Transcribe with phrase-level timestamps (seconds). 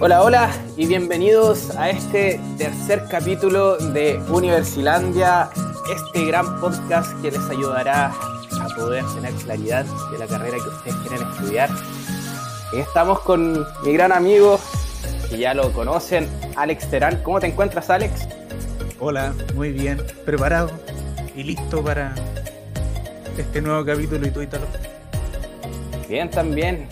[0.00, 5.48] Hola, hola y bienvenidos a este tercer capítulo de Universilandia,
[5.94, 10.96] este gran podcast que les ayudará a poder tener claridad de la carrera que ustedes
[10.96, 11.70] quieren estudiar.
[12.76, 14.58] Estamos con mi gran amigo,
[15.30, 17.22] que ya lo conocen, Alex Terán.
[17.22, 18.26] ¿Cómo te encuentras, Alex?
[18.98, 20.70] Hola, muy bien, preparado
[21.36, 22.16] y listo para
[23.38, 24.40] este nuevo capítulo y tú.
[26.08, 26.88] Bien, también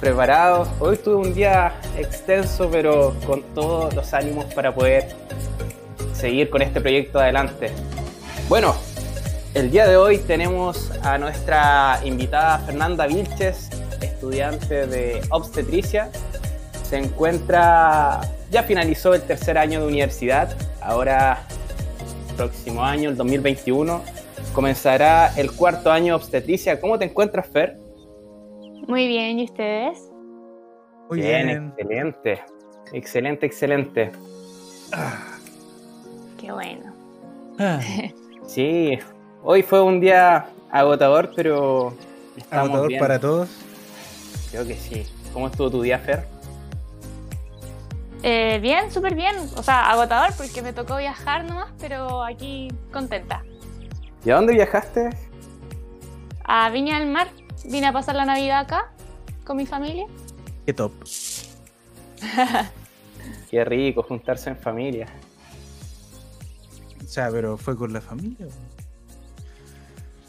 [0.00, 0.66] preparado.
[0.80, 5.08] Hoy tuve un día extenso, pero con todos los ánimos para poder
[6.14, 7.70] seguir con este proyecto adelante.
[8.48, 8.74] Bueno,
[9.54, 16.10] el día de hoy tenemos a nuestra invitada Fernanda Vilches, estudiante de obstetricia.
[16.82, 21.46] Se encuentra, ya finalizó el tercer año de universidad, ahora
[22.36, 24.02] próximo año, el 2021,
[24.54, 26.80] comenzará el cuarto año de obstetricia.
[26.80, 27.76] ¿Cómo te encuentras, Fer?
[28.88, 30.09] Muy bien, ¿y ustedes?
[31.10, 32.44] Muy bien, excelente.
[32.92, 34.12] Excelente, excelente.
[36.38, 36.92] Qué bueno.
[37.58, 37.80] Ah.
[38.46, 38.98] Sí,
[39.44, 41.94] hoy fue un día agotador, pero
[42.50, 43.48] agotador para todos.
[44.50, 45.06] Creo que sí.
[45.32, 46.26] ¿Cómo estuvo tu día, Fer?
[48.24, 49.36] Eh, bien, súper bien.
[49.56, 53.44] O sea, agotador porque me tocó viajar nomás, pero aquí contenta.
[54.24, 55.10] ¿Y a dónde viajaste?
[56.42, 57.28] A Viña del Mar.
[57.66, 58.90] Vine a pasar la Navidad acá
[59.44, 60.06] con mi familia.
[60.70, 60.92] Qué top.
[63.50, 65.08] Qué rico juntarse en familia.
[67.04, 68.46] O sea, pero fue con la familia.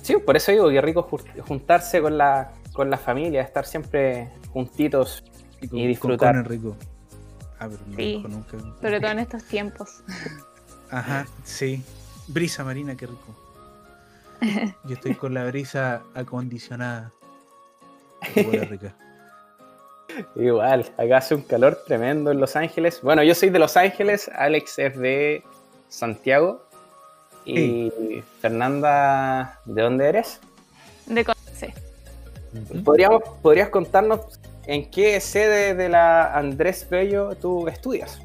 [0.01, 1.07] Sí, por eso digo, qué rico
[1.47, 5.23] juntarse con la, con la familia, estar siempre juntitos
[5.61, 6.33] y, disfrutar.
[6.33, 6.75] Con rico.
[7.59, 8.57] Ah, pero no sí, nunca.
[8.81, 10.03] Sobre todo en estos tiempos.
[10.89, 11.83] Ajá, sí.
[12.27, 13.35] Brisa marina, qué rico.
[14.85, 17.11] Yo estoy con la brisa acondicionada.
[18.33, 18.95] rica.
[20.35, 23.01] Igual, acá hace un calor tremendo en Los Ángeles.
[23.01, 25.43] Bueno, yo soy de Los Ángeles, Alex es de
[25.89, 26.65] Santiago.
[27.43, 27.91] Y
[28.39, 30.39] Fernanda, ¿de dónde eres?
[31.07, 31.73] De Conce.
[32.83, 38.21] ¿Podríamos, ¿Podrías contarnos en qué sede de la Andrés Bello tú estudias?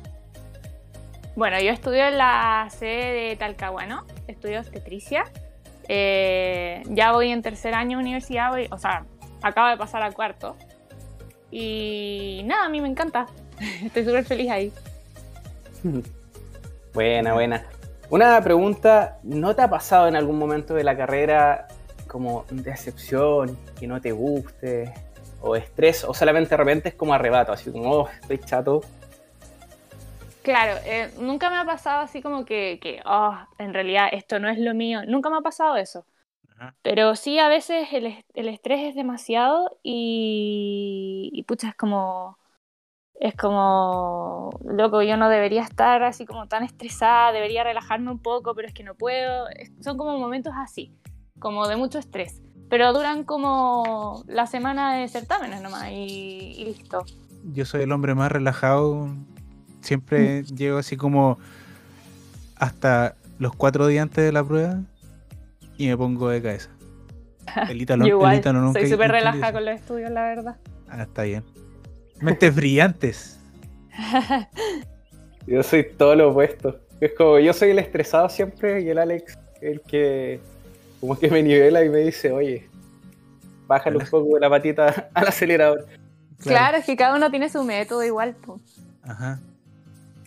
[1.35, 5.25] Bueno, yo estudio en la sede de Talcahuano, estudio obstetricia.
[5.89, 9.05] Eh, ya voy en tercer año de universidad, o sea,
[9.43, 10.57] acabo de pasar a cuarto.
[11.59, 13.27] Y nada, a mí me encanta.
[13.83, 14.73] Estoy súper feliz ahí.
[16.93, 17.65] Buena, buena.
[18.11, 21.67] Una pregunta, ¿no te ha pasado en algún momento de la carrera
[22.09, 24.93] como decepción, que no te guste,
[25.41, 28.83] o estrés, o solamente de repente es como arrebato, así como, oh, estoy chato?
[30.43, 34.49] Claro, eh, nunca me ha pasado así como que, que, oh, en realidad esto no
[34.49, 35.01] es lo mío.
[35.07, 36.05] Nunca me ha pasado eso.
[36.83, 42.39] Pero sí, a veces el, el estrés es demasiado y, y, pucha, es como,
[43.21, 48.55] es como, loco, yo no debería estar así como tan estresada, debería relajarme un poco,
[48.55, 49.47] pero es que no puedo.
[49.81, 50.93] son como momentos así,
[51.39, 52.43] como de mucho estrés.
[52.69, 57.05] Pero duran como la semana de certámenes nomás y, y listo.
[57.53, 59.09] Yo soy el hombre más relajado.
[59.83, 61.39] Siempre llego así como
[62.57, 64.81] hasta los cuatro días antes de la prueba
[65.79, 66.71] y me pongo de cabeza.
[67.69, 68.43] El Ítalo, igual,
[68.73, 70.57] soy súper relajada con los estudios, la verdad.
[70.89, 71.45] Ah, está bien.
[72.21, 73.39] Mentes brillantes.
[75.47, 76.81] yo soy todo lo opuesto.
[77.01, 80.41] Es como, yo soy el estresado siempre y el Alex el que
[81.01, 82.69] como que me nivela y me dice, oye,
[83.67, 85.87] bájale un poco de la patita al acelerador.
[86.43, 86.79] Claro.
[86.79, 88.37] es que cada uno tiene su método igual.
[89.03, 89.41] Ajá.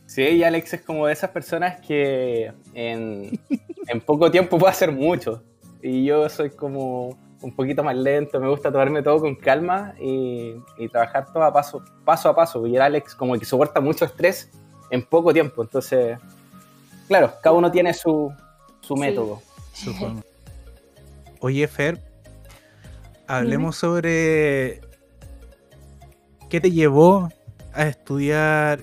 [0.06, 3.40] Sí, y Alex es como de esas personas que en,
[3.90, 5.44] en poco tiempo puede hacer mucho.
[5.82, 10.56] Y yo soy como un poquito más lento, me gusta tomarme todo con calma y,
[10.92, 12.66] trabajar todo a paso, paso a paso.
[12.68, 14.50] Y el Alex como que soporta mucho estrés
[14.92, 15.62] en poco tiempo.
[15.62, 16.18] Entonces,
[17.08, 18.34] claro, cada uno tiene su,
[18.82, 19.42] su método.
[21.40, 22.00] Oye, Fer,
[23.28, 24.82] hablemos sobre
[26.50, 27.30] qué te llevó
[27.74, 28.82] a estudiar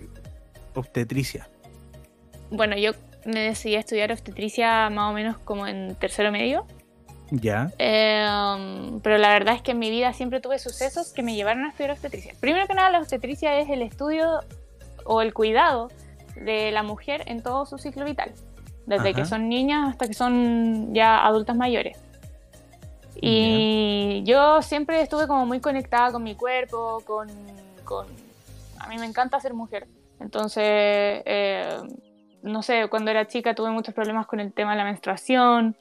[0.74, 1.48] obstetricia?
[2.50, 2.92] Bueno, yo
[3.32, 6.66] decidí a estudiar obstetricia más o menos como en tercero medio.
[7.30, 7.72] Ya.
[7.78, 11.64] Em, pero la verdad es que en mi vida siempre tuve sucesos que me llevaron
[11.64, 12.34] a estudiar obstetricia.
[12.40, 14.40] Primero que nada, la obstetricia es el estudio
[15.04, 15.88] o el cuidado
[16.36, 18.32] de la mujer en todo su ciclo vital,
[18.86, 21.98] desde que son niñas hasta que son ya adultas mayores.
[23.20, 27.28] Y yo siempre estuve como muy conectada con mi cuerpo, con,
[27.84, 28.06] con...
[28.78, 29.86] A mí me encanta ser mujer.
[30.20, 30.62] Entonces,
[31.24, 31.78] eh,
[32.46, 35.76] no sé, cuando era chica tuve muchos problemas con el tema de la menstruación.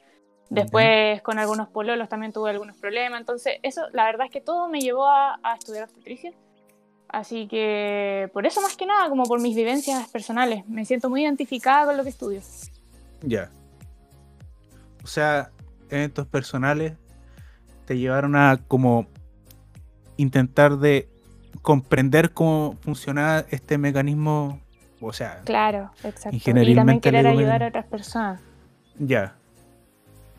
[0.48, 3.20] Después con algunos pololos también tuve algunos problemas.
[3.20, 6.32] Entonces, eso, la verdad es que todo me llevó a, estudiar obstetricia.
[7.08, 11.22] Así que por eso más que nada, como por mis vivencias personales, me siento muy
[11.22, 12.40] identificada con lo que estudio.
[13.22, 13.50] Ya.
[15.02, 15.50] O sea,
[15.88, 16.94] eventos personales
[17.84, 19.06] te llevaron a como
[20.16, 21.08] intentar de
[21.62, 24.60] comprender cómo funcionaba este mecanismo,
[25.00, 26.36] o sea, claro, exacto.
[26.36, 28.40] Y también querer ayudar a otras personas.
[28.98, 29.36] Ya.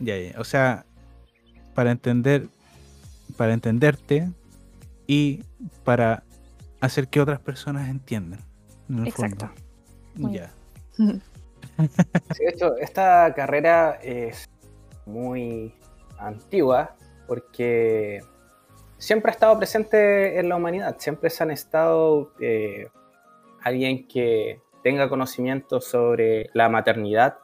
[0.00, 0.40] Ya, ya.
[0.40, 0.84] O sea,
[1.74, 2.48] para entender,
[3.36, 4.28] para entenderte
[5.06, 5.44] y
[5.84, 6.22] para
[6.80, 8.40] hacer que otras personas entiendan.
[9.04, 9.50] Exacto.
[10.16, 10.50] Ya.
[10.98, 14.48] de hecho, esta carrera es
[15.06, 15.74] muy
[16.18, 16.96] antigua
[17.26, 18.20] porque
[18.98, 22.88] siempre ha estado presente en la humanidad, siempre se han estado eh,
[23.62, 27.38] alguien que tenga conocimiento sobre la maternidad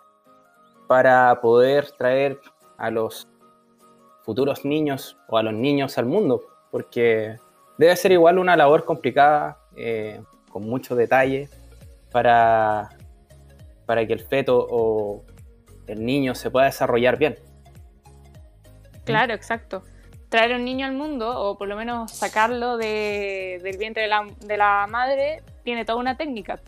[0.87, 2.40] para poder traer
[2.78, 3.28] a los
[4.22, 7.37] futuros niños o a los niños al mundo, porque
[7.78, 10.20] debe ser igual una labor complicada, eh,
[10.50, 11.49] con mucho detalle,
[12.11, 12.90] para,
[13.87, 15.25] para que el feto o
[15.87, 17.38] el niño se pueda desarrollar bien.
[19.05, 19.82] Claro, exacto.
[20.28, 24.87] Traer un niño al mundo, o por lo menos sacarlo del vientre de de la
[24.88, 26.61] madre, tiene toda una técnica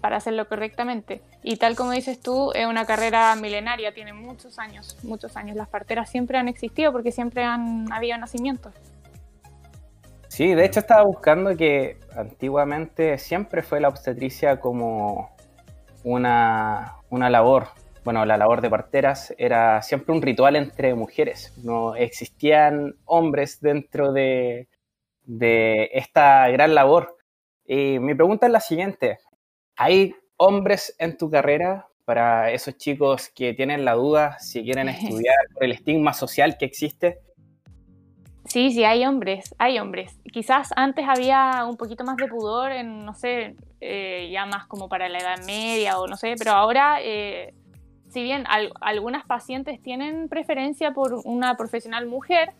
[0.00, 1.22] para hacerlo correctamente.
[1.42, 5.56] Y tal como dices tú, es una carrera milenaria, tiene muchos años, muchos años.
[5.56, 8.74] Las parteras siempre han existido porque siempre han habido nacimientos.
[10.28, 15.30] Sí, de hecho estaba buscando que antiguamente siempre fue la obstetricia como
[16.04, 17.68] una, una labor
[18.04, 21.52] bueno, la labor de parteras era siempre un ritual entre mujeres.
[21.62, 24.68] No existían hombres dentro de,
[25.92, 27.16] esta gran labor.
[27.66, 29.18] Y mi pregunta es la siguiente.
[29.76, 35.36] ¿Hay hombres en tu carrera para esos chicos que tienen la duda si quieren estudiar
[35.54, 37.20] por el estigma social que existe?
[38.44, 40.18] Sí, sí, hay hombres, hay hombres.
[40.32, 44.88] Quizás antes había un poquito más de pudor en, no sé, eh, ya más como
[44.88, 47.54] para la edad media o no sé, pero ahora eh,
[48.12, 48.44] si bien
[48.80, 52.50] algunas pacientes tienen preferencia por una profesional mujer,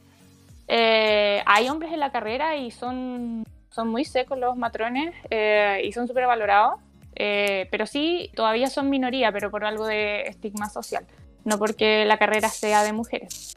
[0.67, 5.93] eh, hay hombres en la carrera y son, son muy secos los matrones eh, y
[5.93, 6.81] son súper valorados,
[7.17, 11.07] eh, pero sí, todavía son minoría, pero por algo de estigma social,
[11.45, 13.55] no porque la carrera sea de mujeres.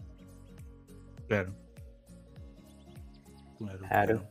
[1.27, 1.53] Claro.
[3.87, 4.23] Claro.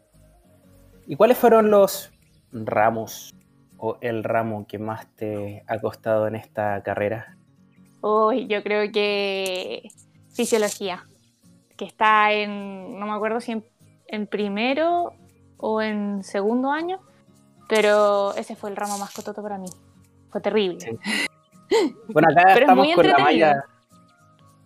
[1.07, 2.11] ¿Y cuáles fueron los
[2.53, 3.35] ramos
[3.79, 7.37] o el ramo que más te ha costado en esta carrera?
[8.01, 9.89] Uy, yo creo que
[10.33, 11.07] fisiología,
[11.77, 13.63] que está en, no me acuerdo si
[14.09, 15.15] en, primero
[15.59, 17.01] o en segundo año,
[17.69, 19.69] pero ese fue el ramo más cototo para mí.
[20.31, 20.99] Fue terrible.
[22.09, 23.65] Bueno, acá estamos con la malla.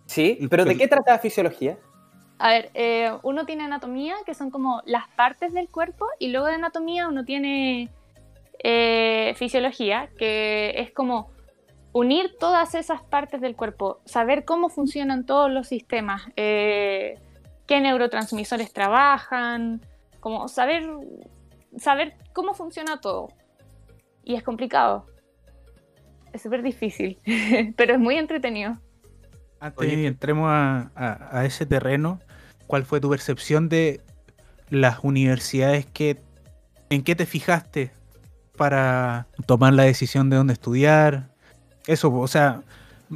[0.05, 1.77] Sí, pero ¿de qué trata fisiología?
[2.37, 6.47] A ver, eh, uno tiene anatomía, que son como las partes del cuerpo, y luego
[6.47, 7.89] de anatomía uno tiene
[8.63, 11.31] eh, fisiología, que es como
[11.91, 17.19] unir todas esas partes del cuerpo, saber cómo funcionan todos los sistemas, eh,
[17.65, 19.81] qué neurotransmisores trabajan,
[20.19, 20.83] como saber,
[21.77, 23.29] saber cómo funciona todo.
[24.23, 25.05] Y es complicado.
[26.33, 27.19] Es súper difícil,
[27.77, 28.77] pero es muy entretenido.
[29.59, 32.19] Antes de entremos a, ese terreno,
[32.67, 34.01] ¿cuál fue tu percepción de
[34.69, 36.21] las universidades que
[36.89, 37.91] en qué te fijaste
[38.55, 41.29] para tomar la decisión de dónde estudiar?
[41.89, 42.61] eso, o sea,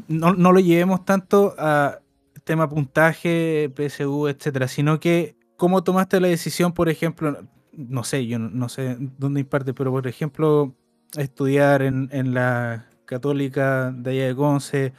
[0.08, 2.00] no, lo llevemos tanto a
[2.44, 7.38] tema puntaje, PSU, etcétera, sino que cómo tomaste la decisión, por ejemplo,
[7.72, 10.76] no sé, yo no, sé dónde imparte, pero por ejemplo,
[11.16, 14.92] estudiar en, la Católica de allá de Conce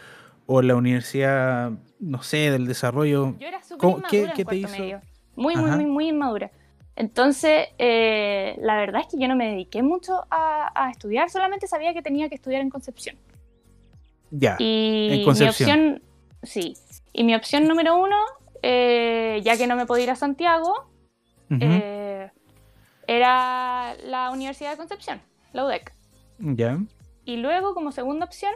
[0.46, 3.36] o en la Universidad, no sé, del Desarrollo.
[3.38, 5.02] Yo era súper inmadura ¿qué, te hizo?
[5.36, 6.50] Muy, muy, muy, muy inmadura.
[6.96, 11.66] Entonces, eh, la verdad es que yo no me dediqué mucho a, a, estudiar, solamente
[11.66, 13.16] sabía que tenía que estudiar en Concepción.
[14.30, 14.56] Ya.
[14.58, 15.68] Y en Concepción.
[15.68, 16.02] mi opción,
[16.42, 16.74] sí.
[17.12, 18.16] Y mi opción número uno,
[18.66, 20.88] eh, ya que no me podía ir a Santiago,
[21.50, 22.30] eh,
[23.06, 25.20] era la Universidad de Concepción,
[25.52, 25.92] la UDEC.
[26.38, 26.78] Ya.
[27.26, 28.54] Y luego, como segunda opción,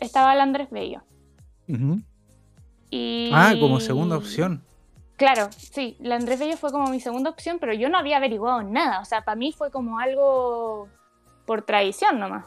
[0.00, 1.04] estaba el Andrés Bello.
[2.90, 3.30] y...
[3.32, 4.64] Ah, como segunda opción.
[5.14, 8.64] Claro, sí, la Andrés Bello fue como mi segunda opción, pero yo no había averiguado
[8.64, 8.98] nada.
[8.98, 10.88] O sea, para mí fue como algo
[11.46, 12.46] por tradición nomás.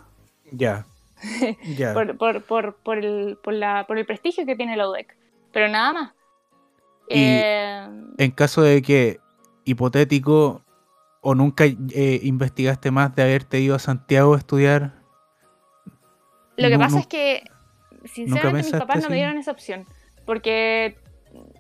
[0.52, 0.86] Ya.
[1.94, 5.16] por, por, por, el, la, por el prestigio que tiene la UDEC.
[5.54, 6.19] Pero nada más.
[7.10, 7.88] Eh,
[8.18, 9.20] en caso de que,
[9.66, 10.64] hipotético,
[11.22, 14.94] o nunca eh, investigaste más de haberte ido a Santiago a estudiar.
[16.56, 17.44] Lo que pasa es que,
[18.06, 19.86] sinceramente, mis papás no me dieron esa opción.
[20.26, 20.98] Porque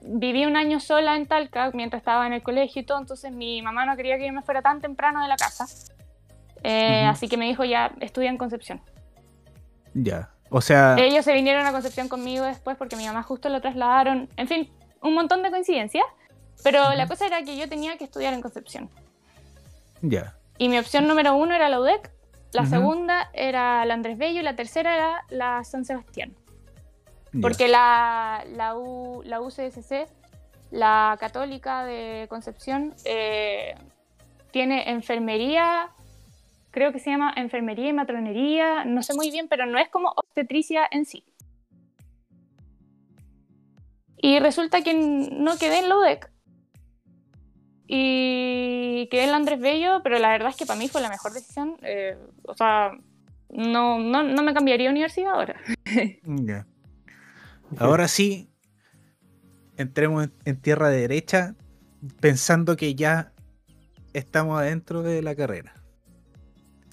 [0.03, 3.61] viví un año sola en Talca mientras estaba en el colegio y todo, entonces mi
[3.61, 5.65] mamá no quería que yo me fuera tan temprano de la casa.
[6.63, 8.81] Eh, así que me dijo ya, estudia en Concepción.
[9.93, 10.95] Ya, o sea...
[10.97, 14.29] Ellos se vinieron a Concepción conmigo después porque mi mamá justo lo trasladaron.
[14.37, 14.69] En fin,
[15.01, 16.05] un montón de coincidencias.
[16.63, 18.89] Pero la cosa era que yo tenía que estudiar en Concepción.
[20.01, 20.35] Ya.
[20.57, 22.11] Y mi opción número uno era la UDEC,
[22.51, 26.35] la segunda era la Andrés Bello y la tercera era la San Sebastián.
[27.41, 30.07] Porque la, la, U, la UCSC,
[30.71, 33.75] la Católica de Concepción, eh,
[34.51, 35.91] tiene enfermería,
[36.71, 40.09] creo que se llama enfermería y matronería, no sé muy bien, pero no es como
[40.15, 41.23] obstetricia en sí.
[44.21, 46.31] Y resulta que no quedé en la UDEC.
[47.87, 51.09] Y quedé en la Andrés Bello, pero la verdad es que para mí fue la
[51.09, 51.77] mejor decisión.
[51.81, 52.91] Eh, o sea,
[53.49, 55.55] no, no, no, me cambiaría de universidad ahora.
[57.77, 58.49] Ahora sí,
[59.77, 61.55] entremos en tierra derecha
[62.19, 63.31] pensando que ya
[64.13, 65.73] estamos adentro de la carrera.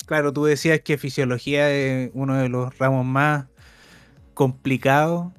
[0.07, 3.47] Claro, tú decías que fisiología es uno de los ramos más
[4.35, 5.33] complicados,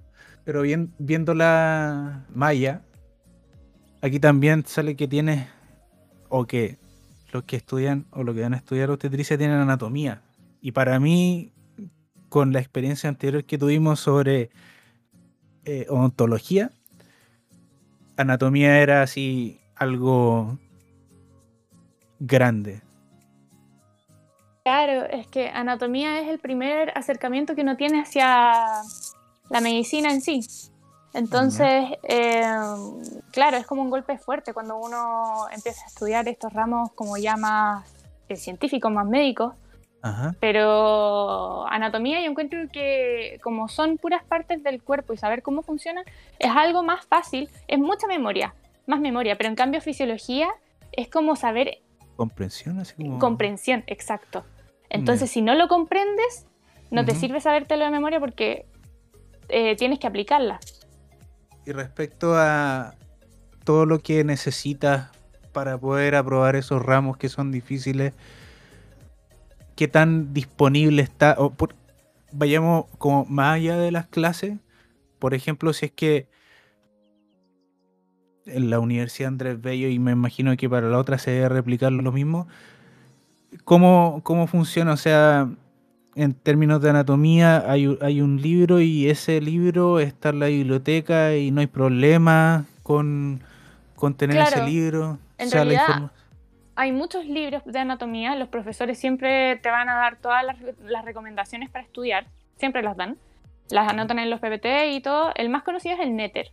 [0.48, 2.82] pero bien, viendo la malla,
[4.01, 5.46] aquí también sale que tienes,
[6.30, 6.77] o que
[7.34, 10.22] los que estudian o los que van a estudiar obstetricia tienen anatomía.
[10.62, 11.51] Y para mí,
[12.30, 14.50] con la experiencia anterior que tuvimos sobre
[15.66, 16.72] eh, odontología,
[18.16, 20.58] anatomía era así algo
[22.22, 22.82] grande.
[24.63, 28.82] Claro, es que anatomía es el primer acercamiento que uno tiene hacia
[29.50, 30.42] la medicina en sí.
[31.13, 32.44] Entonces, eh,
[33.32, 37.38] claro, es como un golpe fuerte cuando uno empieza a estudiar estos ramos como ya
[37.38, 37.86] más
[38.30, 39.54] eh, científicos, más médicos,
[40.39, 46.06] pero anatomía yo encuentro que como son puras partes del cuerpo y saber cómo funcionan
[46.39, 48.54] es algo más fácil, es mucha memoria,
[48.86, 50.48] más memoria, pero en cambio fisiología
[50.94, 51.80] es como saber...
[52.16, 53.20] Comprensión, así como...
[53.20, 54.46] Comprensión, exacto.
[54.89, 56.48] Entonces si no lo comprendes,
[56.89, 58.66] no te sirve sabértelo de memoria porque
[59.50, 60.60] eh, tienes que aplicarla.
[61.66, 62.96] Y respecto a
[63.63, 65.12] todo lo que necesitas
[65.51, 68.13] para poder aprobar esos ramos que son difíciles,
[69.75, 71.54] qué tan disponible está, o
[72.32, 74.58] vayamos como más allá de las clases,
[75.20, 76.27] por ejemplo, si es que
[78.46, 81.92] en la Universidad Andrés Bello, y me imagino que para la otra se debe replicar
[81.92, 82.48] lo mismo,
[83.63, 84.94] ¿cómo, cómo funciona?
[84.94, 85.50] O sea,
[86.17, 91.36] en términos de anatomía, hay, hay, un libro y ese libro está en la biblioteca
[91.36, 93.41] y no hay problema con,
[93.95, 95.19] con tener ese libro.
[95.38, 96.12] En realidad,
[96.75, 101.69] hay muchos libros de anatomía, los profesores siempre te van a dar todas las, recomendaciones
[101.69, 103.17] para estudiar, siempre las dan,
[103.69, 105.31] las anotan en los PPT y todo.
[105.36, 106.51] El más conocido es el Netter,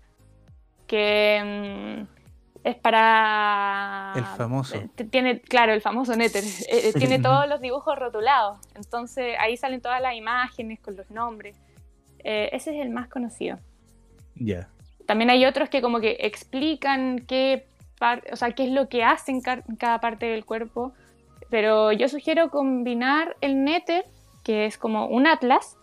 [0.87, 2.24] que mm,
[2.65, 4.15] es para...
[4.17, 4.79] El famoso.
[5.11, 6.43] Tiene, claro, el famoso Netter.
[6.43, 8.59] Eh, eh, tiene todos los dibujos rotulados.
[8.75, 11.57] Entonces ahí salen todas las imágenes con los nombres.
[12.21, 13.59] Eh, ese es el más conocido.
[14.35, 14.69] Ya.
[15.07, 17.67] También hay otros que como que explican qué
[18.33, 20.95] o sea, qué es lo que hacen cada parte del cuerpo.
[21.51, 24.05] Pero yo sugiero combinar el Netter,
[24.43, 25.77] que es como un atlas,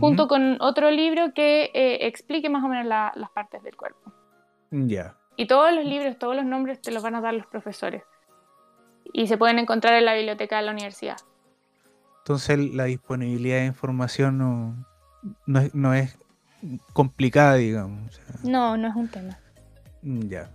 [0.00, 4.12] junto con otro libro que eh, explique más o menos las partes del cuerpo.
[4.70, 5.16] Ya.
[5.38, 8.02] Y todos los libros, todos los nombres te los van a dar los profesores.
[9.12, 11.16] Y se pueden encontrar en la biblioteca de la universidad.
[12.18, 14.84] Entonces la disponibilidad de información no,
[15.46, 16.18] no, es,
[16.92, 18.20] complicada, digamos.
[18.42, 19.38] no, no es un tema.
[20.02, 20.50] Ya.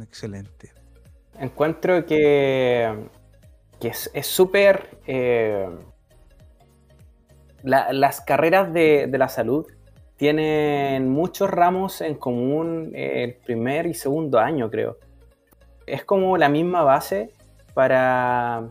[0.00, 0.70] Excelente.
[1.38, 3.08] Encuentro que,
[3.80, 4.98] que es súper...
[5.06, 5.66] Eh,
[7.62, 9.66] las carreras de, la salud
[10.20, 14.98] tienen muchos ramos en común el primer y segundo año, creo.
[15.86, 17.32] Es como la misma base
[17.72, 18.64] para,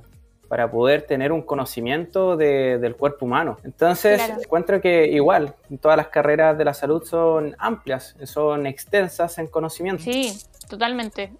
[0.47, 3.57] para poder tener un conocimiento del cuerpo humano.
[3.63, 9.47] Entonces, encuentro que igual, todas las carreras de la salud son amplias, son extensas en
[9.47, 10.03] conocimiento.
[10.03, 10.31] Sí,
[10.69, 11.33] totalmente.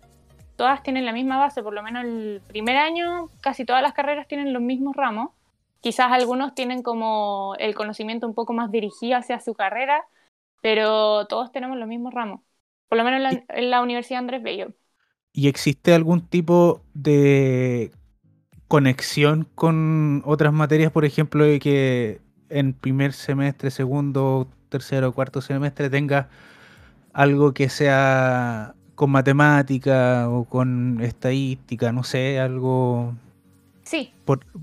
[0.56, 4.28] Todas tienen la misma base, por lo menos el primer año, casi todas las carreras
[4.28, 5.30] tienen los mismos ramos.
[5.82, 10.04] Quizás algunos tienen como el conocimiento un poco más dirigido hacia su carrera,
[10.62, 12.42] pero todos tenemos los mismos ramos.
[12.90, 14.74] Por lo menos en la, Universidad Andrés Bello.
[15.32, 17.92] ¿Y existe algún tipo de
[18.68, 25.90] conexión con otras materias, por ejemplo, de que en primer semestre, segundo, tercero, cuarto semestre
[25.90, 26.30] tenga
[27.14, 33.14] algo que sea con matemática o con estadística, no sé, algo...
[33.90, 34.14] Sí.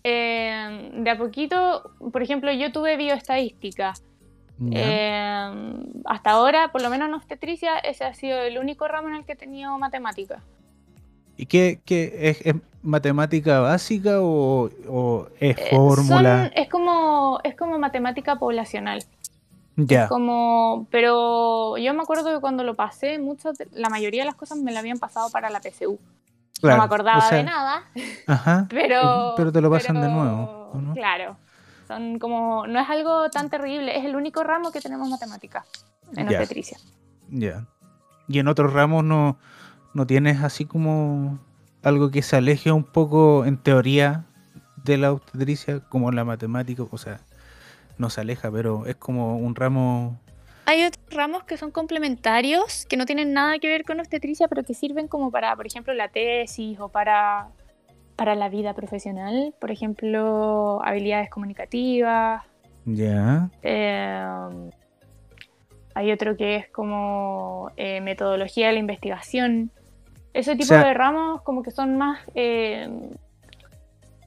[0.05, 3.95] Eh, de a poquito, por ejemplo, yo tuve bioestadística,
[4.71, 5.51] Eh,
[6.07, 9.25] hasta ahora, por lo menos en obstetricia, ese ha sido el único ramo en el
[9.25, 10.43] que he tenido matemática.
[11.37, 14.71] ¿Y qué, qué es, matemática básica o,
[15.41, 16.47] es eh, fórmula?
[16.55, 19.03] es como es como matemática poblacional.
[19.77, 20.09] Ya.
[20.09, 24.57] como, pero yo me acuerdo que cuando lo pasé, muchos, la mayoría de las cosas
[24.57, 25.99] me la habían pasado para la PSU.
[26.63, 27.85] No me acordaba de nada.
[28.27, 28.67] Ajá.
[28.71, 30.73] Pero, pero te lo pasan de nuevo.
[30.95, 31.37] Claro.
[31.87, 35.65] Son como, no es algo tan terrible, es el único ramo que tenemos matemática
[36.17, 36.79] en obstetricia.
[37.29, 37.67] Ya.
[38.29, 39.39] Y en otros ramos no,
[39.95, 41.39] no tienes así como
[41.83, 44.25] algo que se aleje un poco en teoría
[44.83, 47.21] de la obstetricia, como la matemática, o sea,
[47.99, 50.19] no se aleja, pero es como un ramo...
[50.69, 54.65] Hay otros ramos que son complementarios, que no tienen nada que ver con obstetricia, pero
[54.65, 57.51] que sirven como para, por ejemplo, la tesis o para,
[58.17, 59.55] para la vida profesional.
[59.61, 62.43] Por ejemplo, habilidades comunicativas.
[62.85, 63.49] Ya.
[63.63, 64.71] Em,
[65.95, 69.71] hay otro que es como eh, metodología de la investigación.
[70.35, 73.11] Ese tipo de ramos como que son más em,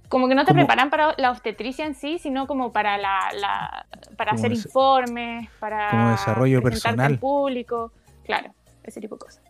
[0.09, 3.85] como que no te preparan para la obstetricia en sí, sino como para la,
[4.17, 7.93] para hacer informes, para como desarrollo personal al público,
[8.25, 9.43] claro, ese tipo de cosas.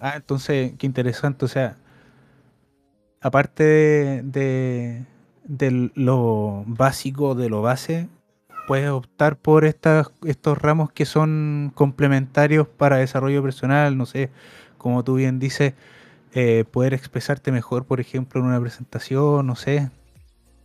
[0.00, 1.76] Ah, entonces qué interesante, o sea,
[3.20, 5.04] aparte de,
[5.94, 8.08] lo básico, de lo base,
[8.66, 14.30] puedes optar por estas, estos ramos que son complementarios para desarrollo personal, no sé,
[14.78, 15.74] como tú bien dices,
[16.34, 19.90] eh, poder expresarte mejor, por ejemplo, en una presentación, no sé.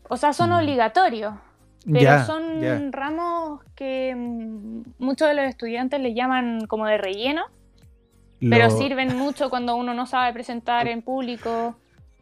[0.09, 0.53] O sea, son mm.
[0.53, 1.33] obligatorios,
[1.91, 7.43] pero son ramos que mm, muchos de los estudiantes le llaman como de relleno,
[8.39, 11.75] pero sirven mucho cuando uno no sabe presentar en público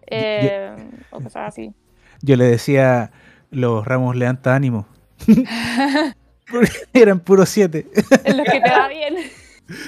[0.07, 0.75] eh,
[1.11, 1.73] o cosas así.
[2.21, 3.11] Yo le decía,
[3.51, 4.87] los ramos le dan ánimo.
[6.93, 7.87] eran puros siete.
[8.23, 9.15] En los que te va bien.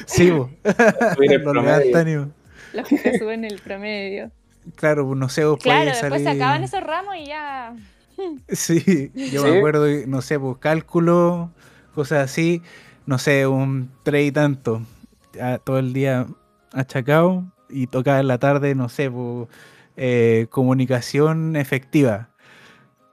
[0.05, 0.49] Sí, vos.
[0.63, 2.31] los ánimo.
[2.77, 4.31] Los que te suben el promedio.
[4.75, 7.75] Claro, pues, no sé, vos Claro, después se acaban esos ramos y ya.
[8.50, 11.51] Sí, yo me acuerdo, no sé, pues cálculo,
[11.94, 12.63] cosas así,
[13.05, 14.81] no sé, un tres y tanto,
[15.63, 16.25] todo el día
[16.74, 19.48] achacado y tocaba en la tarde, no sé, pues,
[19.98, 22.29] eh, comunicación efectiva.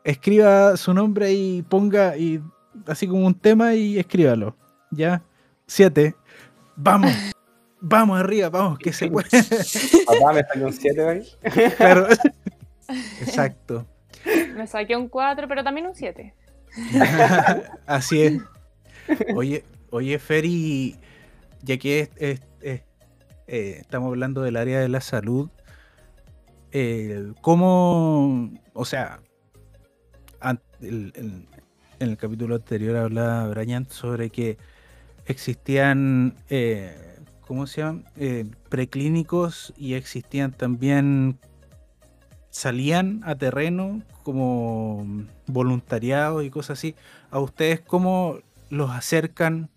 [0.04, 2.40] Escriba su nombre y ponga y
[2.86, 4.56] así como un tema y escríbalo.
[4.90, 5.22] ¿Ya?
[5.66, 6.14] Siete.
[6.76, 7.12] Vamos.
[7.86, 9.28] Vamos arriba, vamos, que se puede.
[10.06, 11.22] Papá, me salió un 7 ahí.
[11.76, 12.08] Claro.
[13.20, 13.86] Exacto.
[14.56, 16.34] Me saqué un 4, pero también un 7.
[17.86, 18.42] Así es.
[19.34, 20.96] Oye, oye, Feri,
[21.60, 22.82] ya que es, eh,
[23.46, 25.50] estamos hablando del área de la salud,
[26.72, 29.20] eh, ¿cómo, o sea,
[30.40, 31.46] en
[31.98, 34.56] el capítulo anterior hablaba Brian sobre que
[35.26, 37.03] existían eh,
[37.46, 38.04] ¿cómo se llaman?
[38.16, 41.38] Eh, preclínicos y existían también,
[42.50, 45.06] salían a terreno como
[45.46, 46.94] voluntariados y cosas así.
[47.30, 48.38] ¿A ustedes cómo
[48.70, 49.70] los acercan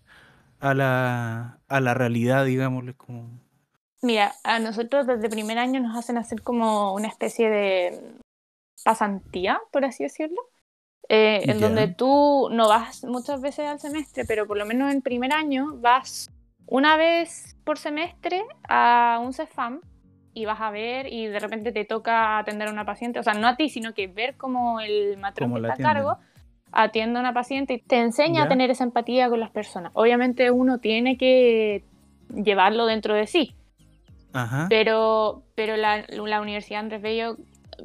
[0.60, 2.96] a la, a la realidad, digámosles?
[2.96, 3.28] Como...
[4.02, 8.00] Mira, a nosotros desde primer año nos hacen hacer como una especie de
[8.84, 10.40] pasantía, por así decirlo.
[11.10, 15.00] Eh, en donde tú no vas muchas veces al semestre, pero por lo menos en
[15.00, 16.30] primer año vas
[16.70, 19.80] una vez por semestre a un CEFAM
[20.34, 23.32] y vas a ver y de repente te toca atender a una paciente, o sea,
[23.32, 26.18] no a ti, sino que ver cómo el matrón que está a cargo
[26.70, 29.92] atiende a una paciente y te enseña a tener esa empatía con las personas.
[29.94, 31.84] Obviamente uno tiene que
[32.34, 33.54] llevarlo dentro de sí.
[34.68, 37.38] Pero, pero la, la, Universidad Andrés Bello,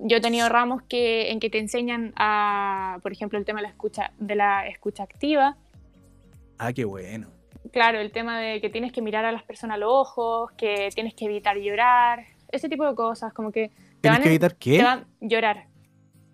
[0.04, 3.63] yo he tenido ramos que, en que te enseñan a, por ejemplo, el tema de
[3.63, 5.56] la escucha, de la escucha activa.
[6.60, 7.33] Ah, qué bueno
[7.71, 10.89] claro, el tema de que tienes que mirar a las personas a los ojos, que
[10.93, 13.71] tienes que evitar llorar, ese tipo de cosas, como que...
[14.02, 14.78] ¿Tienes que evitar qué?
[14.78, 15.67] Te van llorar.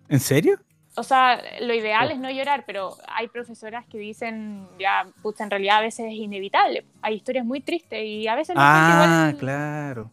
[0.08, 0.58] ¿En serio?
[0.96, 2.12] O sea, lo ideal oh.
[2.12, 6.14] es no llorar, pero hay profesoras que dicen, ya, pucha, en realidad a veces es
[6.14, 6.84] inevitable.
[7.00, 8.56] Hay historias muy tristes y a veces...
[8.58, 10.10] Ah, claro.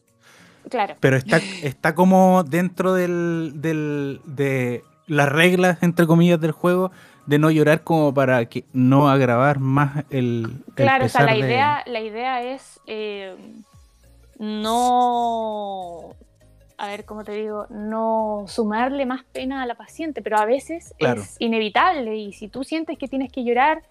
[0.69, 0.95] Claro.
[0.99, 6.91] Pero está, está como dentro del, del, de las reglas, entre comillas, del juego,
[7.27, 11.83] de no llorar como para que no agravar más el, claro o sea la idea
[11.85, 13.35] la idea es eh,
[14.39, 16.15] no
[16.77, 20.95] a ver cómo te digo no sumarle más pena a la paciente pero a veces
[20.99, 23.83] es inevitable y si tú sientes que tienes que llorar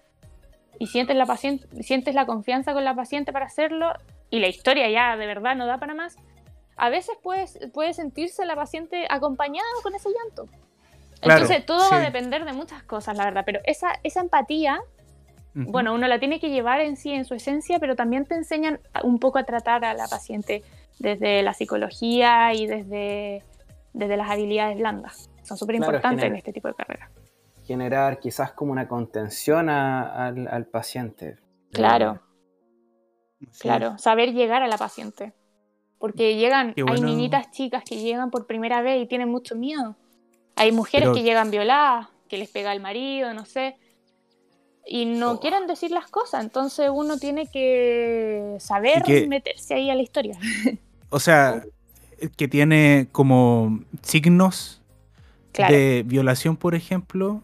[0.79, 3.93] y sientes la paciente sientes la confianza con la paciente para hacerlo
[4.31, 6.17] y la historia ya de verdad no da para más
[6.75, 10.49] a veces puedes puede sentirse la paciente acompañada con ese llanto
[11.21, 14.79] entonces todo va a depender de muchas cosas, la verdad, pero esa, esa empatía
[15.65, 18.79] bueno, uno la tiene que llevar en sí, en su esencia, pero también te enseñan
[19.03, 20.63] un poco a tratar a la paciente
[20.99, 23.43] desde la psicología y desde,
[23.93, 25.31] desde las habilidades blandas.
[25.41, 27.09] Son súper importantes en este tipo de carreras.
[27.65, 31.37] Generar quizás como una contención al, paciente.
[31.71, 32.21] Claro.
[33.59, 35.33] Claro, saber llegar a la paciente.
[35.97, 39.95] Porque llegan, hay niñitas chicas que llegan por primera vez y tienen mucho miedo.
[40.57, 43.77] Hay mujeres que llegan violadas, que les pega el marido, no sé
[44.87, 45.39] y no oh.
[45.39, 50.39] quieren decir las cosas, entonces uno tiene que saber meterse ahí a la historia.
[51.09, 51.63] O sea,
[52.35, 54.81] que tiene como signos
[55.53, 57.41] de violación, por ejemplo,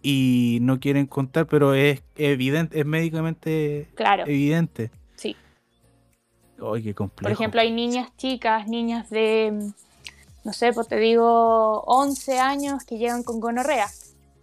[0.00, 4.92] y no quieren contar, pero es evidente, es médicamente evidente.
[5.16, 5.34] Sí.
[6.62, 7.24] Ay, qué complejo.
[7.24, 9.72] Por ejemplo, hay niñas chicas, niñas de,
[10.44, 13.88] no sé, pues te digo, 11 años que llegan con gonorrea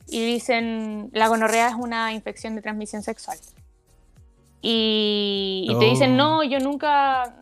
[0.08, 3.38] y dicen la gonorrea es una infección de transmisión sexual.
[4.62, 6.42] Y, te dicen, oh.
[6.42, 7.36] no, yo nunca,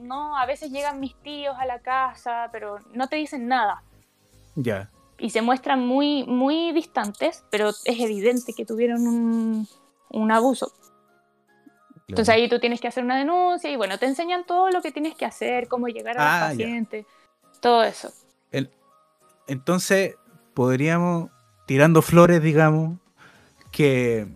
[0.00, 3.82] no, a veces llegan mis tíos a la casa, pero no te dicen nada.
[4.56, 4.90] Ya.
[5.18, 9.68] Y se muestran muy, muy distantes, pero es evidente que tuvieron un,
[10.10, 10.72] un abuso.
[12.08, 14.92] Entonces ahí tú tienes que hacer una denuncia y bueno, te enseñan todo lo que
[14.92, 17.04] tienes que hacer, cómo llegar al ah, paciente,
[17.60, 18.12] todo eso.
[19.48, 20.16] entonces,
[20.54, 21.30] podríamos
[21.66, 22.98] tirando flores, digamos,
[23.70, 24.26] que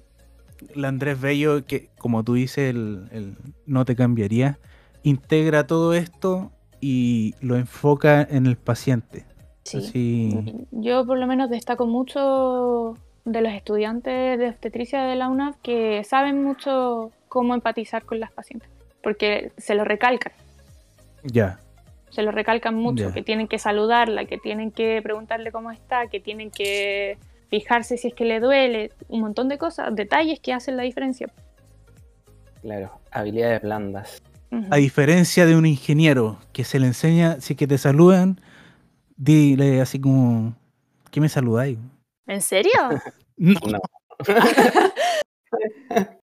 [0.74, 4.58] la Andrés Bello, que como tú dices, el, no te cambiaría,
[5.02, 9.24] integra todo esto y lo enfoca en el paciente.
[9.64, 10.66] Sí.
[10.72, 16.02] Yo por lo menos destaco mucho de los estudiantes de obstetricia de la UNAV que
[16.04, 18.68] saben mucho cómo empatizar con las pacientes,
[19.02, 20.32] porque se lo recalcan.
[21.22, 21.60] Ya.
[22.10, 26.20] Se lo recalcan mucho, que tienen que saludarla, que tienen que preguntarle cómo está, que
[26.20, 27.18] tienen que
[27.48, 31.28] fijarse si es que le duele, un montón de cosas, detalles que hacen la diferencia.
[32.62, 34.22] Claro, habilidades blandas.
[34.70, 38.40] A diferencia de un ingeniero que se le enseña, si que te saludan,
[39.16, 40.56] dile así como,
[41.10, 41.78] ¿qué me saludáis?
[42.26, 42.72] ¿En serio?
[43.36, 43.60] no.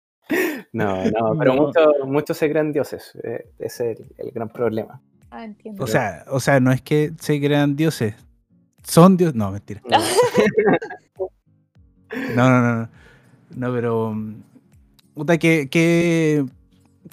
[0.73, 1.05] no.
[1.05, 3.13] no, pero muchos muchos se crean dioses.
[3.23, 5.03] Eh, ese es el gran problema.
[5.37, 5.83] Ah, entiendo.
[5.83, 8.15] O sea, o sea, no es que se crean dioses,
[8.85, 9.35] son dioses.
[9.35, 9.83] No, mentira.
[12.37, 12.89] No, no, no.
[13.57, 14.17] No, pero.
[15.15, 16.47] Puta, que, que.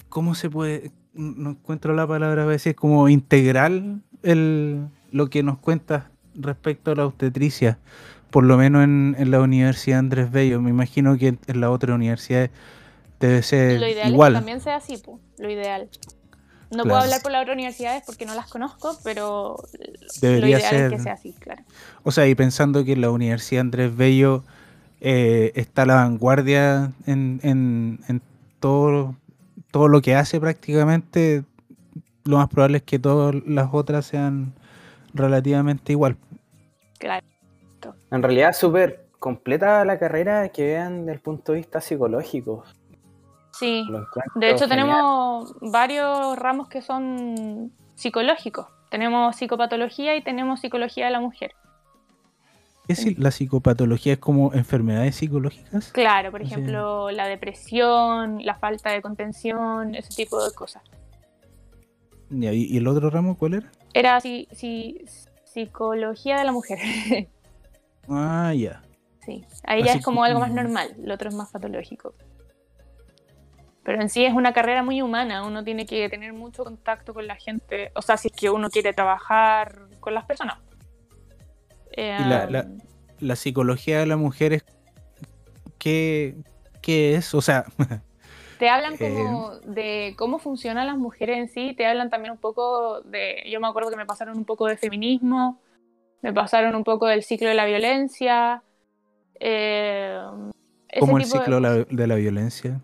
[0.08, 0.92] ¿Cómo se puede.?
[1.12, 6.04] No encuentro la palabra a veces, como integral el, lo que nos cuentas
[6.36, 7.78] respecto a la obstetricia,
[8.30, 10.60] por lo menos en, la Universidad Andrés Bello.
[10.60, 12.48] Me imagino que en la otra universidad
[13.18, 14.34] debe ser lo ideal igual.
[14.34, 15.02] Es que también sea así,
[15.38, 15.88] lo ideal.
[16.76, 19.56] No puedo hablar por las otras universidades porque no las conozco, pero
[20.20, 20.84] Debería lo ideal ser...
[20.84, 21.62] es que sea así, claro.
[22.02, 24.42] O sea, y pensando que la Universidad Andrés Bello
[25.00, 28.22] eh, está a la vanguardia en, en,
[28.60, 29.16] todo,
[29.70, 31.44] todo lo que hace prácticamente,
[32.24, 34.52] lo más probable es que todas las otras sean
[35.12, 36.16] relativamente igual.
[36.98, 37.26] Claro.
[38.12, 42.64] En realidad súper completa la carrera que vean desde el punto de vista psicológico.
[43.52, 43.86] Sí,
[44.34, 48.66] de hecho tenemos varios ramos que son psicológicos.
[48.90, 51.52] Tenemos psicopatología y tenemos psicología de la mujer.
[52.88, 55.92] ¿Es la psicopatología es como enfermedades psicológicas?
[55.92, 60.82] Claro, por ejemplo, la depresión, la falta de contención, ese tipo de cosas.
[62.30, 63.70] ¿Y, el otro ramo cuál era?
[63.94, 64.20] Era
[65.44, 66.78] psicología de la mujer.
[68.08, 68.82] ah, ya.
[69.24, 72.14] Sí, ahí ya es como algo más normal, el otro es más patológico.
[73.84, 77.26] Pero en sí es una carrera muy humana, uno tiene que tener mucho contacto con
[77.26, 80.58] la gente, o sea, si es que uno quiere trabajar con las personas.
[81.96, 82.66] ¿Y la,
[83.18, 84.64] la, psicología de la mujer es
[85.78, 86.36] qué,
[86.80, 87.34] qué es?
[87.34, 87.64] O sea...
[88.58, 92.38] te hablan como eh, de cómo funcionan las mujeres en sí, te hablan también un
[92.38, 95.60] poco de, yo me acuerdo que me pasaron un poco de feminismo,
[96.22, 98.62] me pasaron un poco del ciclo de la violencia.
[99.40, 100.16] Eh,
[101.00, 102.80] ¿Cómo el ciclo de la violencia?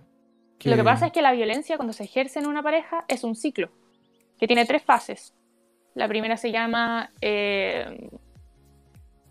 [0.64, 3.36] Lo que pasa es que la violencia cuando se ejerce en una pareja es un
[3.36, 3.70] ciclo
[4.38, 5.34] que tiene tres fases.
[5.94, 8.08] La primera se llama eh,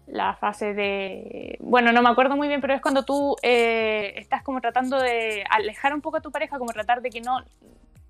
[0.05, 1.57] la fase de...
[1.59, 5.43] Bueno, no me acuerdo muy bien, pero es cuando tú eh, estás como tratando de
[5.49, 7.43] alejar un poco a tu pareja, como tratar de que no...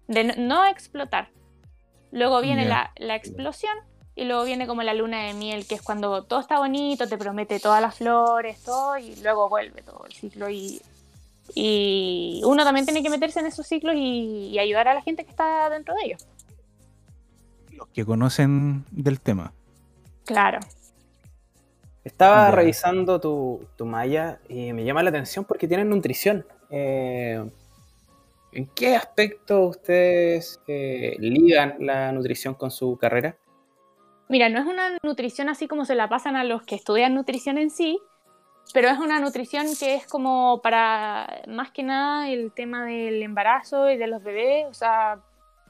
[0.07, 1.29] de no, explotar.
[2.11, 3.75] Luego viene la, la, explosión
[4.15, 7.17] y luego viene como la luna de miel, que es cuando todo está bonito, te
[7.17, 10.81] promete todas las flores, todo, y luego vuelve todo el ciclo y
[11.53, 15.29] y uno también tiene que meterse en esos ciclos y, ayudar a la gente que
[15.29, 16.27] está dentro de ellos.
[17.71, 19.53] Los que conocen del tema.
[20.25, 20.59] Claro.
[22.03, 26.45] Estaba revisando tu, tu malla y me llama la atención porque tienen nutrición.
[26.69, 27.43] eh,
[28.57, 33.37] ¿en qué aspecto ustedes eh, ligan la nutrición con su carrera?
[34.29, 37.57] Mira, no es una nutrición así como se la pasan a los que estudian nutrición
[37.57, 37.99] en sí,
[38.73, 43.89] pero es una nutrición que es como para más que nada el tema del embarazo
[43.89, 45.19] y de los bebés, o sea,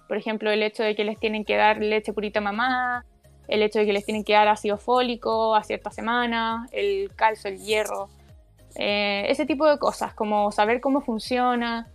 [0.08, 3.06] por ejemplo, el hecho de que les tienen que dar leche purita mamá,
[3.48, 7.50] el hecho de que les tienen que dar ácido fólico a cierta semana, el calcio,
[7.50, 8.10] el hierro,
[8.76, 11.88] eh, ese tipo de cosas, como saber cómo funciona,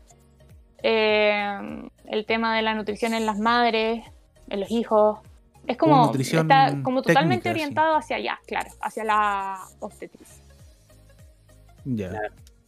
[0.82, 4.04] eh, el tema de la nutrición en las madres,
[4.48, 5.20] en los hijos.
[5.66, 10.41] Es como, está como totalmente orientado hacia allá, claro, hacia la obstetricia.
[11.84, 12.12] Ya.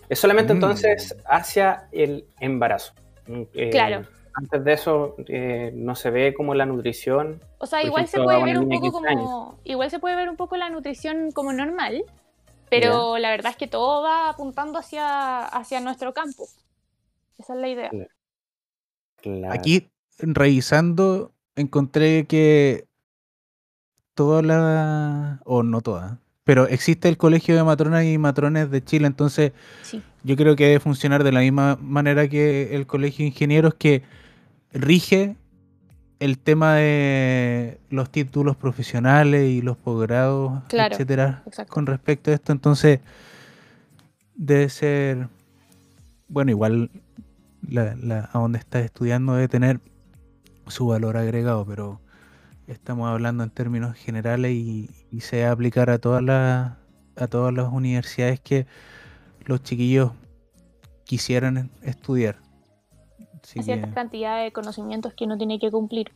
[0.08, 0.56] Es solamente mm.
[0.56, 2.94] entonces hacia el embarazo.
[3.26, 4.06] Eh, claro.
[4.34, 7.40] Antes de eso eh, no se ve como la nutrición.
[7.58, 9.58] O sea, igual se puede ver un poco como.
[9.64, 12.04] Igual se puede ver un poco la nutrición como normal,
[12.68, 16.46] pero la verdad es que todo va apuntando hacia, hacia nuestro campo.
[17.38, 17.90] Esa es la idea.
[19.50, 22.86] Aquí, revisando, encontré que
[24.14, 25.40] toda la.
[25.44, 26.18] o no toda.
[26.44, 29.52] Pero existe el Colegio de Matronas y Matrones de Chile, entonces
[30.22, 34.02] yo creo que debe funcionar de la misma manera que el Colegio de Ingenieros que
[34.72, 35.36] rige
[36.20, 42.52] el tema de los títulos profesionales y los posgrados, etcétera, con respecto a esto.
[42.52, 43.00] Entonces,
[44.34, 45.28] debe ser,
[46.28, 46.90] bueno, igual
[47.68, 49.80] la, a donde estás estudiando debe tener
[50.66, 52.00] su valor agregado, pero
[52.66, 54.88] estamos hablando en términos generales y,
[55.20, 56.72] se va a aplicar a todas las
[57.16, 58.66] a todas las universidades que
[59.44, 60.12] los chiquillos
[61.04, 62.38] quisieran estudiar.
[63.56, 66.10] Hay cierta cantidad de conocimientos que uno tiene que cumplir.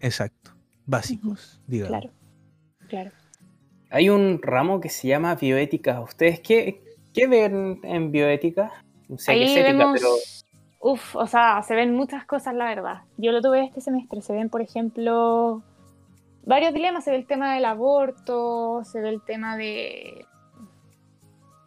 [0.00, 0.52] Exacto,
[0.86, 1.98] básicos, digamos.
[1.98, 2.12] Claro,
[2.88, 3.10] claro.
[3.90, 6.00] Hay un ramo que se llama bioética.
[6.00, 8.70] ¿Ustedes qué, qué ven en bioética?
[9.08, 9.98] No sé Ahí qué vemos...
[9.98, 10.08] pero
[10.82, 13.02] Uf, o sea, se ven muchas cosas, la verdad.
[13.18, 14.22] Yo lo tuve este semestre.
[14.22, 15.62] Se ven, por ejemplo,
[16.46, 17.04] varios dilemas.
[17.04, 20.24] Se ve el tema del aborto, se ve el tema de.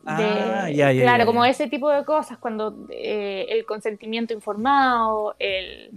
[0.06, 5.92] ah, ya, ya, claro, como ese tipo de cosas, cuando eh, el consentimiento informado, el,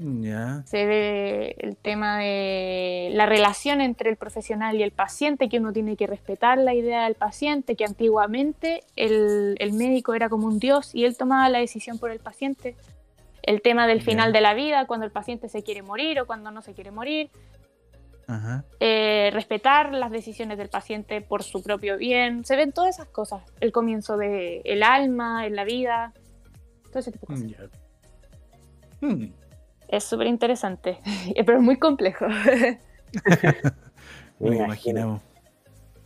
[0.66, 5.72] se ve el tema de la relación entre el profesional y el paciente, que uno
[5.72, 10.58] tiene que respetar la idea del paciente, que antiguamente el, el médico era como un
[10.58, 12.76] dios y él tomaba la decisión por el paciente
[13.46, 16.50] el tema del final de la vida, cuando el paciente se quiere morir o cuando
[16.50, 17.30] no se quiere morir.
[18.80, 22.44] Eh, respetar las decisiones del paciente por su propio bien.
[22.44, 23.44] Se ven todas esas cosas.
[23.60, 26.12] El comienzo del el alma, en la vida.
[26.88, 27.70] Todo ese tipo de cosas.
[29.00, 29.26] Hmm.
[29.88, 30.98] Es súper interesante,
[31.46, 32.26] pero es muy complejo.
[34.40, 35.22] Me imaginamos.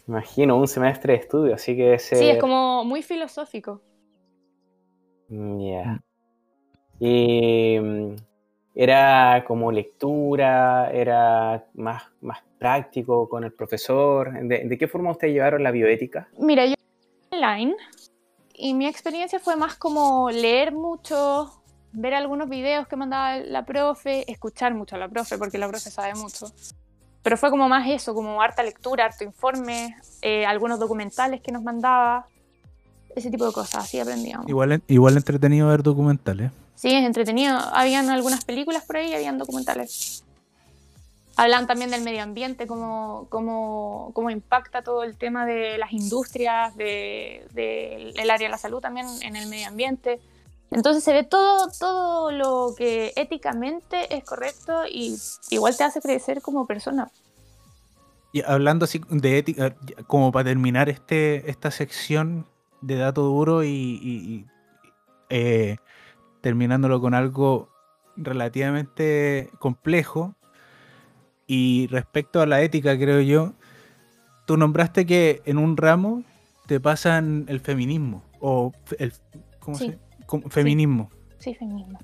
[0.07, 3.81] Imagino un semestre de estudio, así que Sí, es como muy filosófico.
[5.29, 6.03] Ya.
[7.01, 8.17] Y mm,
[8.75, 14.33] era como lectura, era más, más práctico con el profesor.
[14.43, 16.29] ¿De, qué forma ustedes llevaron la bioética?
[16.39, 16.75] Mira, yo
[17.33, 17.75] online
[18.55, 21.51] y mi experiencia fue más como leer mucho,
[21.93, 25.91] ver algunos videos que mandaba la profe, escuchar mucho a la profe, porque la profe
[25.91, 26.53] sabe mucho.
[27.23, 31.63] Pero fue como más eso, como harta lectura, harto informe, eh, algunos documentales que nos
[31.63, 32.27] mandaba,
[33.17, 34.49] ese tipo de cosas, así aprendíamos.
[34.49, 36.51] Igual, igual entretenido ver documentales.
[36.81, 37.59] Sí, es entretenido.
[37.75, 40.25] Habían algunas películas por ahí, habían documentales.
[41.37, 46.75] Hablan también del medio ambiente, cómo, cómo, cómo impacta todo el tema de las industrias,
[46.79, 50.21] del de, área de la salud también en el medio ambiente.
[50.71, 55.19] Entonces se ve todo, todo lo que éticamente es correcto y
[55.51, 57.11] igual te hace crecer como persona.
[58.33, 62.47] Y hablando así de ética, como para terminar este, esta sección
[62.81, 64.47] de dato duro y,
[65.29, 65.77] eh,
[66.41, 67.69] terminándolo con algo
[68.17, 70.35] relativamente complejo.
[71.47, 73.55] Y respecto a la ética, creo yo,
[74.47, 76.23] tú nombraste que en un ramo
[76.67, 79.13] te pasan el feminismo o el
[79.59, 79.99] ¿cómo se,
[80.49, 81.11] feminismo.
[81.39, 81.99] Sí, feminismo.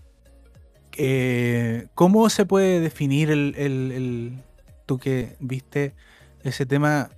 [0.97, 4.43] Eh, ¿Cómo se puede definir el, el,
[4.87, 5.95] tú que viste
[6.43, 7.11] ese tema,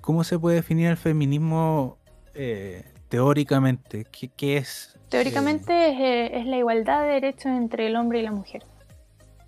[0.00, 1.98] cómo se puede definir el feminismo
[2.34, 4.04] eh, teóricamente?
[4.10, 4.98] ¿Qué, qué es?
[5.12, 8.64] Teóricamente eh, es, la igualdad de derechos entre el hombre y la mujer.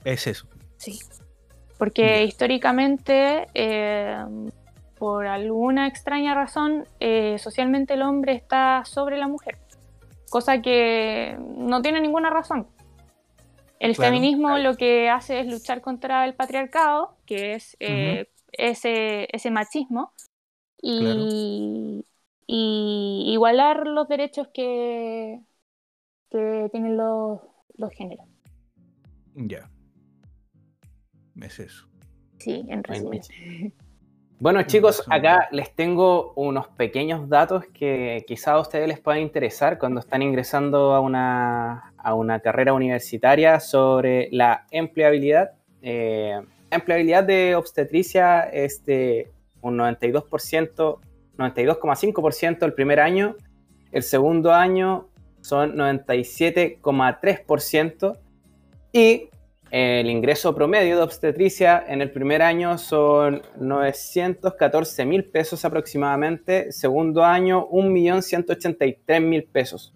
[0.04, 0.46] Es eso.
[0.76, 0.98] Sí.
[1.78, 4.22] Porque históricamente, eh,
[4.98, 9.56] por alguna extraña razón, eh, socialmente el hombre está sobre la mujer.
[10.28, 12.66] Cosa que no tiene ninguna razón.
[13.80, 20.12] El feminismo lo que hace es luchar contra el patriarcado, que es ese, ese machismo,
[20.82, 22.04] y,
[22.46, 25.40] y igualar los derechos que,
[26.34, 27.40] que tienen los,
[27.76, 28.26] los géneros.
[29.36, 29.70] Ya.
[31.40, 31.86] Es eso.
[32.38, 33.20] Sí, en resumen.
[34.40, 39.78] Bueno chicos, acá les tengo unos pequeños datos que quizá a ustedes les puedan interesar
[39.78, 45.52] cuando están ingresando a una, a una carrera universitaria sobre la empleabilidad.
[45.80, 46.38] Eh,
[46.70, 49.30] empleabilidad de obstetricia es de
[49.62, 50.28] un 92%,
[51.38, 53.36] 92,5% el primer año,
[53.92, 55.08] el segundo año
[55.44, 58.18] son 97,3%
[58.92, 59.28] y
[59.70, 67.22] el ingreso promedio de obstetricia en el primer año son 914 mil pesos aproximadamente, segundo
[67.24, 69.92] año 1.183.000 pesos.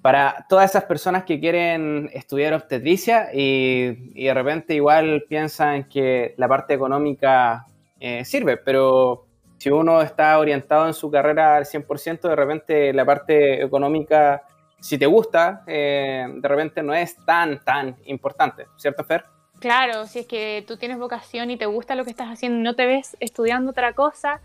[0.00, 6.46] Para todas esas personas que quieren estudiar obstetricia y, de repente igual piensan que la
[6.46, 7.66] parte económica
[7.98, 9.25] eh, sirve, pero
[9.58, 14.42] si uno está orientado en su carrera al 100%, de repente la parte económica
[14.80, 19.24] si te gusta, eh, de repente no es tan, tan importante, ¿cierto, Fer?
[19.58, 22.62] Claro, si es que tú tienes vocación y te gusta lo que estás haciendo y
[22.62, 24.42] no te ves estudiando otra cosa,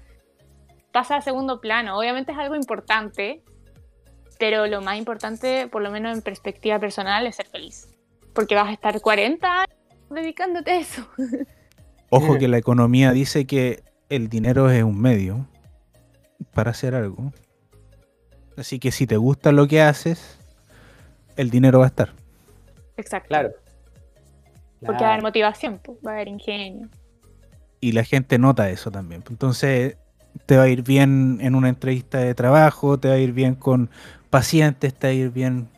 [0.92, 1.98] pasa al segundo plano.
[1.98, 3.44] Obviamente es algo importante,
[4.40, 7.90] pero lo más importante, por lo menos en perspectiva personal, es ser feliz.
[8.34, 9.76] Porque vas a estar 40 años
[10.10, 11.06] dedicándote a eso.
[12.10, 15.48] Ojo que la economía dice que el dinero es un medio
[16.54, 17.32] para hacer algo.
[18.58, 20.38] Así que si te gusta lo que haces,
[21.38, 22.14] el dinero va a estar.
[22.98, 23.30] Exacto.
[23.30, 23.52] Claro.
[24.86, 26.90] Porque va a haber motivación, va a haber ingenio.
[27.80, 29.24] Y la gente nota eso también.
[29.30, 29.96] Entonces,
[30.46, 33.56] te va a ir bien en una entrevista de trabajo, te va a ir bien
[33.56, 33.90] con
[34.30, 35.70] pacientes, te va a ir bien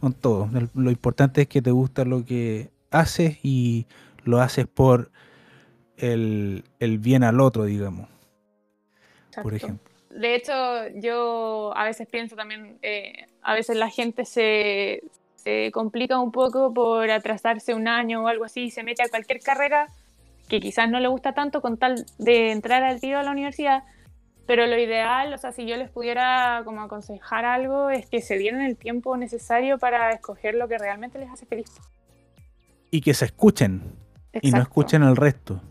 [0.00, 0.46] con todo.
[0.74, 3.86] Lo importante es que te gusta lo que haces y
[4.24, 5.10] lo haces por
[5.98, 6.64] el,
[6.98, 8.08] bien al otro, digamos.
[9.42, 10.52] Por ejemplo de hecho,
[10.94, 15.02] yo a veces pienso también, eh, a veces la gente se,
[15.72, 19.40] complica un poco por atrasarse un año o algo así y se mete a cualquier
[19.40, 19.88] carrera
[20.46, 23.84] que quizás no le gusta tanto con tal de entrar al tiro a la universidad.
[24.46, 28.36] Pero lo ideal, o sea, si yo les pudiera como aconsejar algo, es que se
[28.36, 31.70] dieran el tiempo necesario para escoger lo que realmente les hace feliz.
[32.90, 33.94] Y que se escuchen.
[34.42, 35.62] Y no escuchen al resto.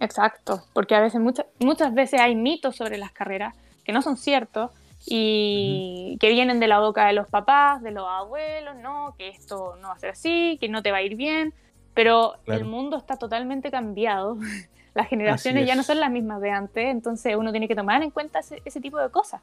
[0.00, 4.16] Exacto, porque a veces, muchas, muchas veces hay mitos sobre las carreras que no son
[4.16, 4.70] ciertos
[5.06, 9.76] y que vienen de la boca de los papás, de los abuelos, no, que esto
[9.80, 11.54] no va a ser así, que no te va a ir bien,
[11.94, 14.38] pero el mundo está totalmente cambiado.
[14.94, 18.10] Las generaciones ya no son las mismas de antes, entonces uno tiene que tomar en
[18.10, 19.40] cuenta ese, tipo de cosas.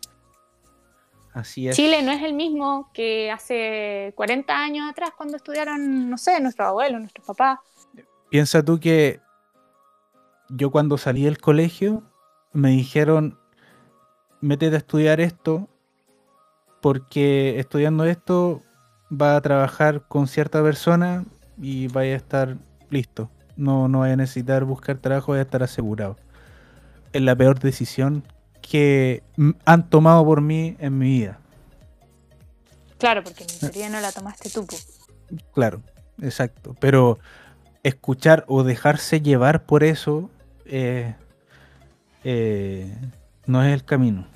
[1.34, 1.76] Así es.
[1.78, 6.68] Chile no es el mismo que hace 40 años atrás cuando estudiaron, no sé, nuestros
[6.68, 7.60] abuelos, nuestros papás.
[8.30, 9.22] Piensa tú que
[10.50, 12.04] yo cuando salí del colegio
[12.54, 13.38] me dijeron,
[14.42, 15.68] métete a estudiar esto
[16.82, 18.64] porque estudiando esto
[19.12, 21.26] va a trabajar con cierta persona
[21.62, 22.58] y vaya a estar
[22.90, 23.30] listo.
[23.56, 26.18] No, no vaya a necesitar buscar trabajo, vaya a estar asegurado.
[27.14, 28.24] Es la peor decisión
[28.62, 29.24] que
[29.66, 31.40] han tomado por mí en mi vida.
[33.00, 34.68] Claro, porque en teoría no la tomaste tú.
[35.54, 35.82] Claro,
[36.22, 36.76] exacto.
[36.80, 37.20] Pero
[37.84, 40.30] escuchar o dejarse llevar por eso
[40.70, 41.16] eh,
[42.24, 42.94] eh,
[43.46, 44.28] no es el camino.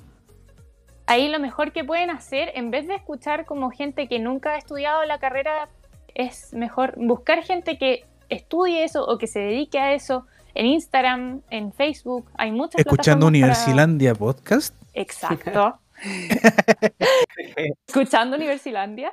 [1.06, 4.56] Ahí lo mejor que pueden hacer, en vez de escuchar como gente que nunca ha
[4.56, 5.68] estudiado la carrera,
[6.14, 11.42] es mejor buscar gente que estudie eso o que se dedique a eso en Instagram,
[11.50, 12.30] en Facebook.
[12.36, 14.74] Hay muchas Escuchando Universilandia Podcast.
[14.94, 15.78] Exacto.
[17.86, 19.12] Escuchando Universilandia.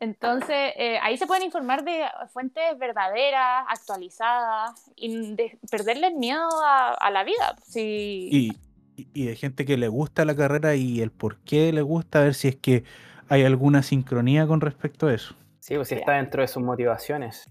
[0.00, 6.48] Entonces, eh, ahí se pueden informar de fuentes verdaderas, actualizadas, y de perderle el miedo
[6.62, 7.56] a, la vida.
[7.74, 8.52] Y,
[8.96, 12.34] de gente que le gusta la carrera y el por qué le gusta, a ver
[12.34, 12.84] si es que
[13.28, 15.34] hay alguna sincronía con respecto a eso.
[15.60, 17.48] Sí, pues si está dentro de sus motivaciones.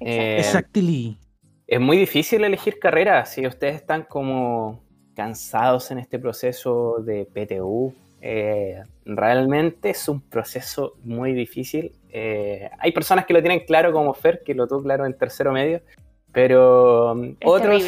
[0.00, 1.18] Exactly.
[1.18, 1.22] Eh,
[1.66, 4.82] es muy difícil elegir carrera si ustedes están como
[5.14, 7.94] cansados en este proceso de PTU,
[8.24, 11.92] eh, realmente es un proceso muy difícil.
[12.08, 15.52] Eh, hay personas que lo tienen claro como Fer, que lo tuvo claro en tercero
[15.52, 15.82] medio,
[16.30, 17.82] pero um, otros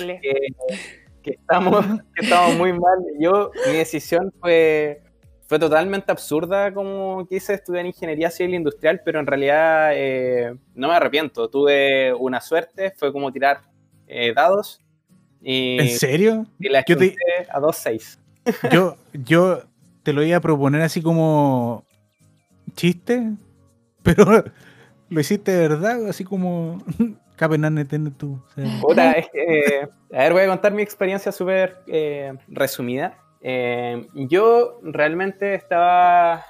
[1.22, 2.99] que, estamos, estamos muy mal.
[3.20, 5.03] Yo, mi decisión fue,
[5.47, 10.95] fue totalmente absurda como quise estudiar ingeniería civil industrial, pero en realidad eh, no me
[10.95, 11.49] arrepiento.
[11.49, 13.62] Tuve una suerte, fue como tirar
[14.35, 14.84] dados.
[15.45, 16.47] Y, ¿En serio?
[16.59, 18.19] Y la yo a 2-6.
[18.73, 19.63] Yo, yo
[20.03, 21.87] te lo iba a proponer así como
[22.75, 23.33] chiste,
[24.03, 24.25] pero
[25.09, 26.83] lo hiciste de verdad, así como
[27.37, 28.39] Capenane tiene tú.
[28.57, 33.17] es que, a ver, voy a contar mi experiencia súper eh, resumida.
[33.41, 36.45] Eh, yo realmente estaba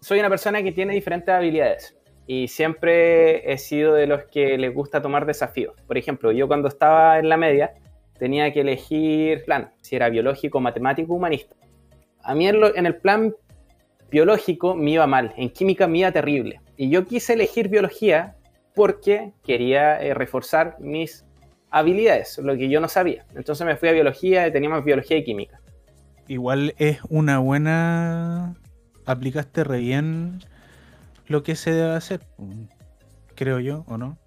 [0.00, 1.96] soy una persona que tiene diferentes habilidades
[2.26, 5.74] y siempre he sido de los que les gusta tomar desafíos.
[5.86, 7.72] Por ejemplo, yo cuando estaba en la media
[8.18, 11.54] tenía que elegir plan, si era biológico, matemático, humanista.
[12.22, 13.34] A mí en, el plan
[14.10, 16.60] biológico me iba mal, en química me iba terrible.
[16.76, 18.36] Y yo quise elegir biología
[18.74, 21.24] porque quería eh, reforzar mis
[21.70, 23.24] habilidades, lo que yo no sabía.
[23.34, 25.60] Entonces me fui a biología y teníamos biología y química.
[26.26, 28.54] Igual es una buena...
[29.06, 30.40] Aplicaste re bien
[31.26, 32.20] lo que se debe hacer,
[33.34, 34.18] creo yo, ¿o no?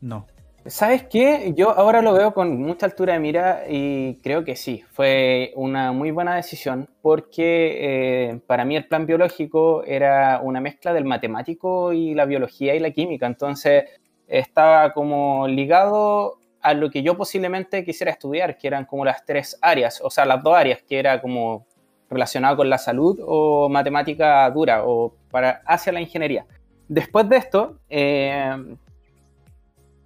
[0.00, 0.26] No.
[0.68, 1.54] ¿Sabes qué?
[1.56, 5.92] Yo ahora lo veo con mucha altura de mira y creo que sí, fue una
[5.92, 11.94] muy buena decisión porque eh, para mí el plan biológico era una mezcla del matemático
[11.94, 13.84] y la biología y la química, entonces
[14.26, 19.58] estaba como ligado a lo que yo posiblemente quisiera estudiar, que eran como las tres
[19.62, 21.66] áreas, o sea, las dos áreas, que era como
[22.10, 26.44] relacionado con la salud o matemática dura o para hacia la ingeniería.
[26.88, 28.54] Después de esto, eh,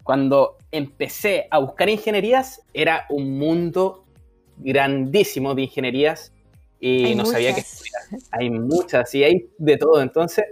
[0.02, 4.04] cuando empecé a buscar ingenierías, era un mundo
[4.58, 6.32] grandísimo de ingenierías
[6.80, 8.02] y no sabía qué estudiar.
[8.32, 10.02] Hay muchas y hay de todo.
[10.02, 10.44] Entonces,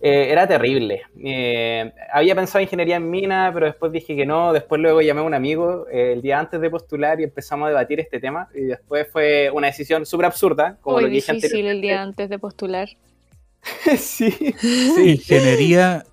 [0.00, 1.02] eh, era terrible.
[1.22, 4.52] Eh, había pensado ingeniería en mina, pero después dije que no.
[4.52, 7.68] Después luego llamé a un amigo eh, el día antes de postular y empezamos a
[7.70, 8.48] debatir este tema.
[8.54, 10.78] Y después fue una decisión súper absurda.
[10.80, 12.88] Como Muy difícil el día antes de postular.
[13.96, 14.30] sí.
[14.60, 15.10] sí.
[15.10, 16.04] Ingeniería,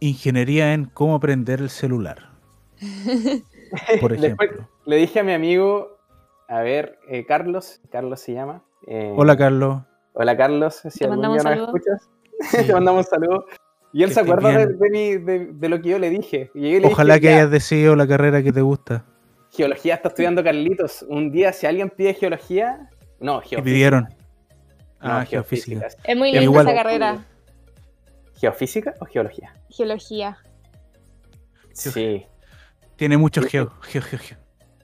[0.00, 2.33] ingeniería en cómo aprender el celular.
[4.00, 4.68] Por ejemplo.
[4.84, 5.98] le dije a mi amigo,
[6.48, 8.62] a ver, eh, Carlos, Carlos se llama.
[8.86, 9.82] Eh, hola, Carlos.
[10.12, 10.82] Hola, Carlos.
[10.88, 12.10] Si Te algún día nos escuchas,
[12.66, 13.46] te mandamos un saludo.
[13.92, 16.50] Y él se acuerda de, lo que yo le dije.
[16.84, 19.04] Ojalá que hayas decidido la carrera que te gusta.
[19.52, 21.04] Geología está estudiando Carlitos.
[21.08, 23.62] Un día, si alguien pide geología, no, geofísica.
[23.62, 24.08] pidieron?
[24.98, 25.86] Ah, geofísica.
[26.02, 27.24] Es muy linda esa carrera.
[28.36, 29.54] ¿Geofísica o geología?
[29.70, 30.38] Geología.
[31.72, 32.26] Sí.
[32.96, 34.38] Tiene mucho geo, geo, geo,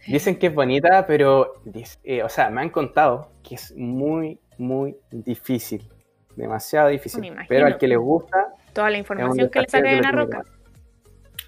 [0.07, 1.63] Dicen que es bonita, pero,
[2.03, 5.89] eh, o sea, me han contado que es muy, muy difícil.
[6.35, 7.35] Demasiado difícil.
[7.49, 8.55] Pero al que le gusta.
[8.73, 10.43] Toda la información que le sale de la roca.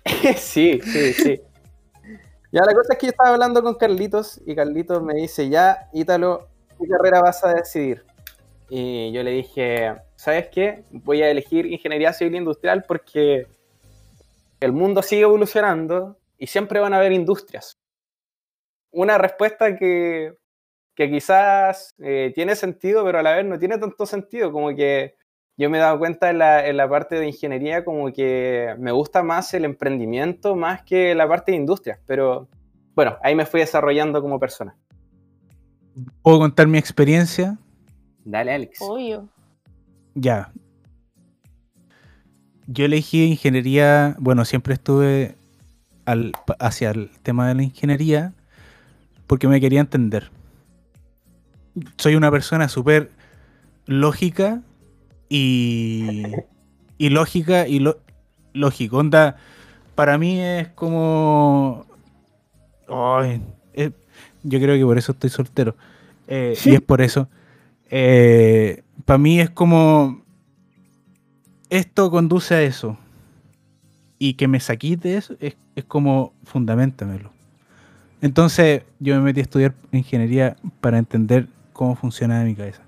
[0.37, 1.41] sí, sí, sí.
[2.53, 5.89] Ya, la cosa es que yo estaba hablando con Carlitos y Carlitos me dice, ya,
[5.93, 6.49] Ítalo,
[6.79, 8.05] ¿qué carrera vas a decidir?
[8.69, 10.85] Y yo le dije, ¿sabes qué?
[10.91, 13.47] Voy a elegir ingeniería civil industrial porque
[14.61, 17.79] el mundo sigue evolucionando y siempre van a haber industrias.
[18.91, 20.35] Una respuesta que,
[20.97, 25.15] quizás eh, tiene sentido, pero a la vez no tiene tanto sentido, como que
[25.57, 28.91] yo me he dado cuenta en la, en la, parte de ingeniería como que me
[28.91, 32.49] gusta más el emprendimiento más que la parte de industria, pero
[32.97, 34.77] bueno, ahí me fui desarrollando como persona.
[36.23, 37.57] ¿Puedo contar mi experiencia?
[38.25, 38.81] Dale, Alex.
[38.81, 39.29] Obvio.
[40.17, 40.53] Ya.
[42.67, 45.37] Yo elegí ingeniería, bueno, siempre estuve
[46.59, 48.33] hacia el tema de la ingeniería
[49.27, 50.31] porque me quería entender.
[51.97, 53.11] Soy una persona súper
[53.87, 54.61] lógica
[55.29, 56.25] y,
[56.99, 57.99] y lógica y lo,
[58.53, 58.99] lógico.
[58.99, 59.37] Onda,
[59.95, 61.87] para mí es como...
[62.89, 65.77] yo creo que por eso estoy soltero.
[66.29, 67.29] Eh, y es por eso.
[67.91, 70.23] Eh, para mí es como...
[71.71, 72.99] Esto conduce a eso
[74.19, 77.31] y que me saquís de eso es, como fundamentamelo.
[78.21, 82.83] Entonces yo me metí a estudiar ingeniería para entender cómo funciona mi cabeza.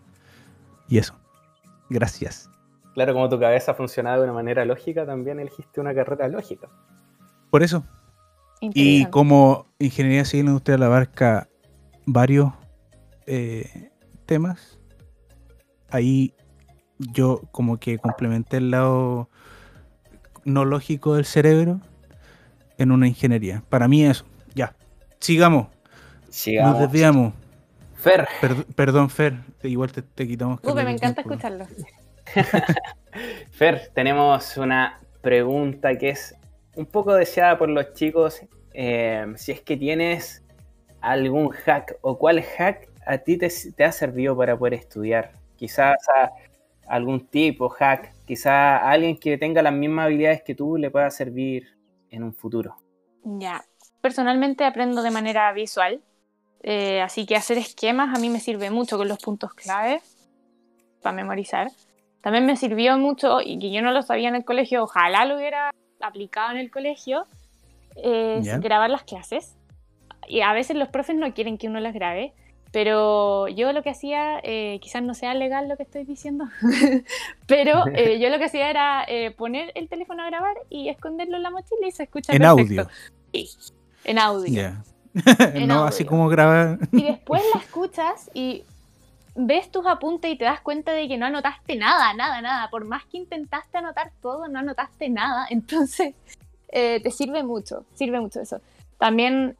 [0.88, 1.14] Y eso.
[1.90, 2.48] Gracias.
[2.94, 6.68] Claro, como tu cabeza funciona de una manera lógica, también elegiste una carrera lógica.
[7.50, 7.84] Por eso.
[8.60, 11.48] Y como ingeniería civil industrial abarca
[12.06, 12.52] varios
[13.26, 13.90] eh,
[14.24, 14.78] temas,
[15.90, 16.32] ahí
[16.98, 19.28] yo como que complementé el lado
[20.44, 21.80] no lógico del cerebro
[22.78, 23.62] en una ingeniería.
[23.68, 24.24] Para mí eso.
[24.54, 24.74] Ya.
[25.18, 25.68] Sigamos.
[26.62, 27.32] Nos desviamos.
[27.96, 28.26] Fer.
[28.74, 29.34] perdón, Fer.
[29.62, 30.60] Igual te, quitamos.
[30.62, 31.66] Uy, me encanta escucharlo.
[33.52, 36.34] Fer, tenemos una pregunta que es
[36.76, 38.42] un poco deseada por los chicos.
[38.74, 40.42] Eh, si es que tienes
[41.00, 45.32] algún hack o cuál hack a ti te, te ha servido para poder estudiar.
[45.56, 45.96] Quizás
[46.86, 51.74] algún tipo, hack, quizá alguien que tenga las mismas habilidades que tú le pueda servir
[52.14, 52.76] en un futuro.
[53.24, 53.64] Ya,
[54.00, 56.00] personalmente aprendo de manera visual,
[56.62, 60.00] eh, así que hacer esquemas a mí me sirve mucho con los puntos clave
[61.02, 61.68] para memorizar.
[62.22, 65.36] También me sirvió mucho, y que yo no lo sabía en el colegio, ojalá lo
[65.36, 67.26] hubiera aplicado en el colegio,
[67.96, 69.56] es grabar las clases.
[70.26, 72.32] Y a veces los profes no quieren que uno las grabe,
[72.74, 76.46] Pero yo lo que hacía, eh, quizás no sea legal lo que estoy diciendo,
[77.46, 81.36] pero eh, yo lo que hacía era eh, poner el teléfono a grabar y esconderlo
[81.36, 82.88] en la mochila y se escucha en audio.
[83.32, 83.48] Sí,
[84.02, 84.72] en audio.
[85.68, 86.80] no así como grabar.
[86.90, 88.64] y después la escuchas y
[89.36, 92.70] ves tus apuntes y te das cuenta de que no anotaste nada, nada, nada.
[92.70, 95.46] Por más que intentaste anotar todo, no anotaste nada.
[95.50, 96.16] Entonces,
[96.72, 98.60] te sirve mucho, sirve mucho eso.
[98.98, 99.56] También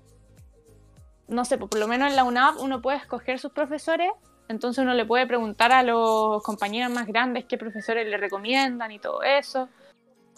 [1.29, 4.11] no sé, por lo menos en la UNAP uno puede escoger sus profesores,
[4.49, 8.99] entonces uno le puede preguntar a los compañeros más grandes qué profesores le recomiendan y
[8.99, 9.69] todo eso.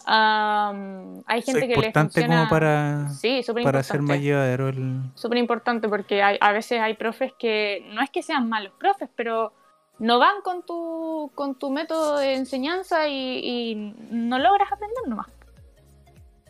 [0.05, 2.37] hay gente que le funciona...
[2.37, 5.01] como para, sí, para hacer más llevadero el...
[5.15, 9.09] Súper importante porque hay, a veces hay profes que no es que sean malos profes,
[9.15, 9.51] pero
[9.99, 13.75] no van con tu, con tu método de enseñanza y, y
[14.11, 15.27] no logras aprender nomás.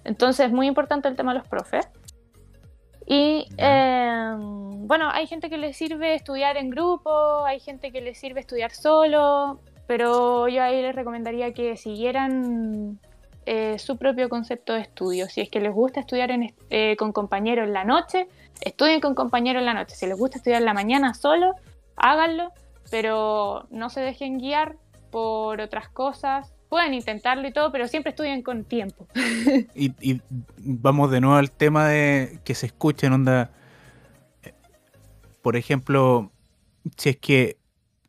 [0.03, 1.87] Entonces es muy importante el tema de los profes.
[3.07, 8.13] Y em, bueno, hay gente que le sirve estudiar en grupo, hay gente que le
[8.13, 12.99] sirve estudiar solo, pero yo ahí les recomendaría que siguieran
[13.45, 15.29] eh, su propio concepto de estudio.
[15.29, 16.31] Si es que les gusta estudiar
[16.69, 18.27] eh, con compañeros en la noche,
[18.59, 19.95] estudien con compañeros en la noche.
[19.95, 21.53] Si les gusta estudiar en la mañana solo,
[21.95, 22.51] háganlo,
[22.91, 24.75] pero no se dejen guiar
[25.11, 29.07] por otras cosas pueden intentarlo y todo, pero siempre estudien con tiempo.
[29.75, 30.21] y,
[30.57, 33.51] vamos de nuevo al tema de que se escuchen, onda.
[35.41, 36.31] Por ejemplo,
[36.97, 37.57] si es que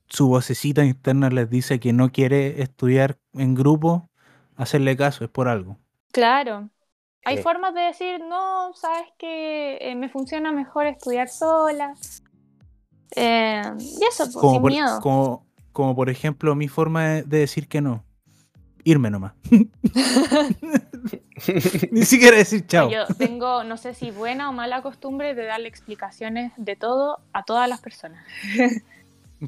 [0.08, 4.08] su vocecita interna les dice que no quiere estudiar en grupo,
[4.56, 5.78] hacerle caso, es por algo.
[6.12, 6.70] Claro.
[7.24, 11.94] Hay formas de decir, no, sabes que eh, me funciona mejor estudiar sola.
[13.14, 15.00] Eh, y eso, pues, sin miedo.
[15.00, 18.07] Como, como por ejemplo mi forma de decir que no
[18.88, 19.34] irme nomás.
[21.90, 22.90] Ni siquiera decir chao.
[22.90, 27.42] Yo tengo, no sé si buena o mala costumbre de darle explicaciones de todo a
[27.42, 28.24] todas las personas.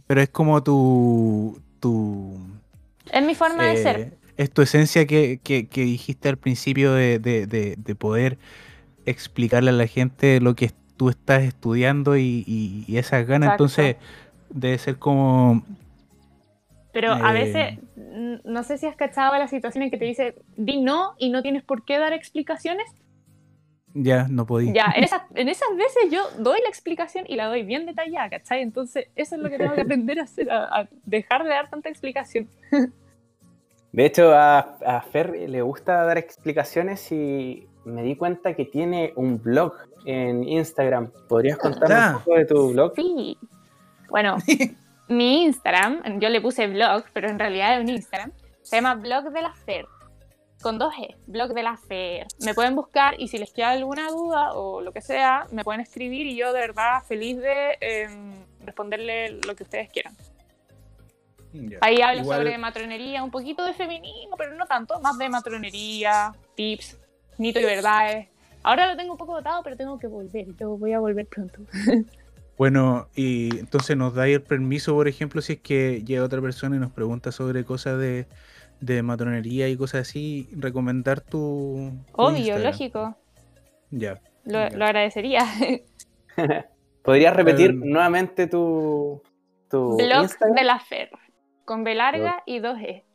[0.06, 1.60] Pero es como tu.
[1.80, 2.38] tu
[3.10, 4.00] es mi forma de ser.
[4.00, 5.40] Eh, es tu esencia que,
[5.74, 8.38] dijiste al principio de, poder
[9.06, 13.52] explicarle a la gente lo que tú estás estudiando y, esas ganas.
[13.52, 13.96] Entonces,
[14.50, 15.64] debe ser como
[16.92, 17.78] pero a veces, eh.
[18.10, 21.42] No sé si has cachado la situación en que te dice, di no y no
[21.42, 22.86] tienes por qué dar explicaciones.
[23.94, 24.72] Ya, no podía.
[24.72, 28.30] Ya, en esas, en esas veces yo doy la explicación y la doy bien detallada,
[28.30, 28.62] ¿cachai?
[28.62, 31.88] Entonces, eso es lo que tengo que aprender a hacer, a, dejar de dar tanta
[31.88, 32.48] explicación.
[33.92, 39.12] De hecho, a, a, Fer le gusta dar explicaciones y me di cuenta que tiene
[39.16, 41.10] un blog en Instagram.
[41.28, 42.94] ¿Podrías contarnos un poco de tu blog?
[42.94, 43.36] Sí.
[44.08, 44.36] Bueno,
[45.10, 48.32] mi Instagram, yo le puse blog, pero en realidad es un Instagram,
[48.62, 49.86] se llama Blog de la Fer,
[50.62, 52.28] con dos E, Blog de la Fer.
[52.44, 55.80] Me pueden buscar y si les queda alguna duda o lo que sea, me pueden
[55.80, 58.34] escribir y yo de verdad feliz de em,
[58.64, 60.16] responderle lo que ustedes quieran.
[61.80, 66.96] Ahí hablo sobre matronería, un poquito de feminismo, pero no tanto, más de matronería, tips,
[67.36, 68.28] mito y verdades.
[68.62, 71.62] Ahora lo tengo un poco dotado, pero tengo que volver, yo voy a volver pronto.
[72.60, 76.76] Bueno, y entonces nos da el permiso, por ejemplo, si es que llega otra persona
[76.76, 81.90] y nos pregunta sobre cosas de, matronería y cosas así, recomendar tu.
[82.12, 83.16] Obvio, lógico.
[83.90, 84.20] Ya.
[84.44, 85.46] Lo, agradecería.
[87.02, 89.22] ¿Podrías repetir nuevamente tu,
[89.70, 91.08] tu Blog de la Fer,
[91.64, 93.06] con B larga y dos E.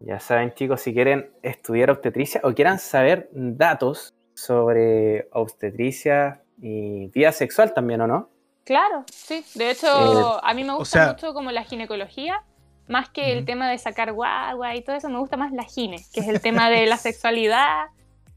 [0.00, 7.30] Ya saben, chicos, si quieren estudiar obstetricia o quieran saber datos sobre obstetricia y vida
[7.30, 8.33] sexual también, ¿o no?
[8.64, 9.44] Claro, sí.
[9.54, 12.42] De hecho, eh, a mí me gusta mucho como la ginecología,
[12.88, 16.04] más que el tema de sacar guagua y todo eso, me gusta más la gine,
[16.12, 17.86] que es el tema de la sexualidad,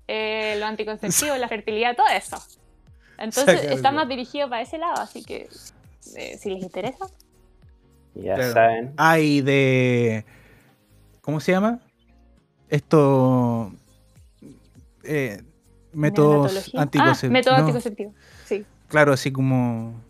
[0.07, 2.37] eh, lo anticonceptivo, la fertilidad, todo eso.
[3.17, 5.49] Entonces está más dirigido para ese lado, así que
[6.15, 7.07] eh, si les interesa.
[8.13, 8.93] Ya saben.
[8.97, 10.25] Hay de...
[11.21, 11.79] ¿Cómo se llama?
[12.69, 13.71] Esto...
[15.93, 17.23] métodos anticonceptivos.
[17.23, 18.13] Ah, método anticonceptivo,
[18.45, 18.65] sí.
[18.87, 20.06] Claro, así como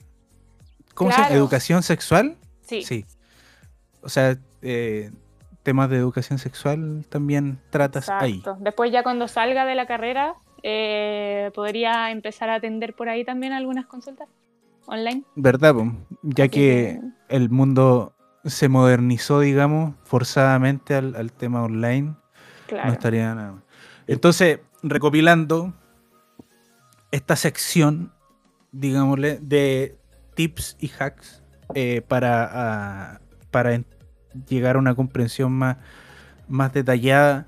[0.97, 1.35] ¿Cómo se llama?
[1.35, 2.37] ¿Educación sexual?
[2.61, 2.81] Sí.
[2.81, 3.05] Sí.
[4.01, 5.11] O sea, eh,
[5.61, 8.41] temas de educación sexual también tratas ahí.
[8.59, 10.33] Después ya cuando salga de la carrera,
[10.63, 14.27] eh, podría empezar a atender por ahí también algunas consultas
[14.87, 15.23] online.
[15.35, 15.75] ¿Verdad?
[16.23, 22.15] Ya que, el mundo se modernizó, digamos, forzadamente al, tema online.
[22.71, 23.61] No estaría nada.
[24.07, 25.73] Entonces, recopilando
[27.11, 28.11] esta sección,
[28.71, 29.97] digámosle, de
[30.38, 31.43] tips y hacks
[31.75, 33.21] eh, para, ah,
[33.51, 33.81] para
[34.47, 35.77] llegar a una comprensión más,
[36.47, 37.45] más detallada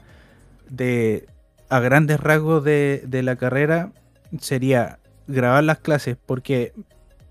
[0.70, 1.28] de
[1.70, 3.94] a grandes rasgos de, la carrera
[4.40, 6.74] sería grabar las clases porque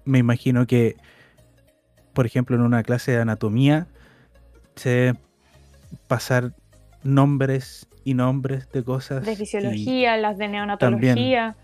[0.04, 0.96] me imagino que
[2.18, 3.86] por ejemplo, en una clase de anatomía,
[4.74, 5.18] se deben
[6.08, 6.52] pasar
[7.04, 9.24] nombres y nombres de cosas.
[9.24, 11.54] De fisiología, las de neonatología.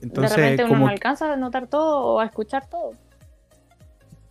[0.00, 2.92] Entonces, de repente uno no alcanza a notar todo o a escuchar todo.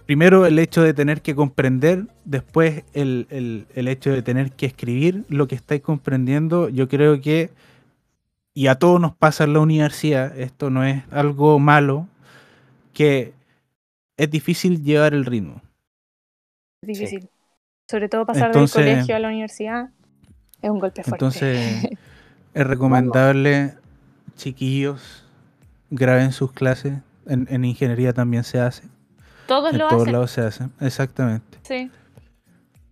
[0.05, 5.25] Primero el hecho de tener que comprender, después el, el hecho de tener que escribir
[5.27, 7.49] lo que estáis comprendiendo, yo creo que,
[8.53, 12.07] y a todos nos pasa en la universidad, esto no es algo malo,
[12.93, 13.33] que
[14.15, 15.61] es difícil llevar el ritmo.
[16.81, 17.29] Es difícil.
[17.89, 19.89] Sobre todo pasar del colegio a la universidad
[20.61, 21.25] es un golpe fuerte.
[21.25, 21.87] Entonces,
[22.53, 23.75] es recomendable,
[24.35, 25.26] chiquillos,
[25.89, 26.93] graben sus clases.
[27.27, 28.83] En, ingeniería también se hace.
[29.47, 31.57] Todos en lo todos lados se hace, exactamente.
[31.63, 31.91] Sí.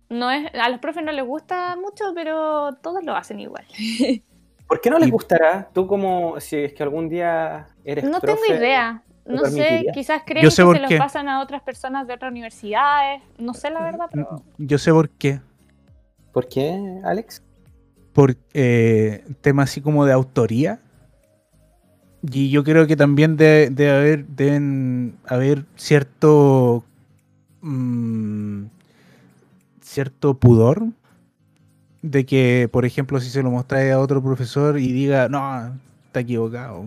[0.08, 3.64] No es, a los profes no les gusta mucho, pero todos lo hacen igual.
[4.68, 5.68] ¿Por qué no les gustará?
[5.72, 9.02] Tú como, si es que algún día eres No tengo idea.
[9.24, 13.22] No sé, quizás creen que se los pasan a otras personas de otras universidades.
[13.38, 14.42] No sé la verdad, pero...
[14.58, 15.40] Yo sé por qué.
[16.32, 17.42] ¿Por qué, Alex?
[18.12, 20.80] Por eh, temas así como de autoría.
[22.30, 26.84] Y yo creo que también debe, haber, deben haber cierto...
[27.62, 28.66] Mm,
[29.80, 30.86] cierto pudor
[32.02, 35.74] de que, por ejemplo, si se lo mostráis a otro profesor y diga, no,
[36.06, 36.86] está equivocado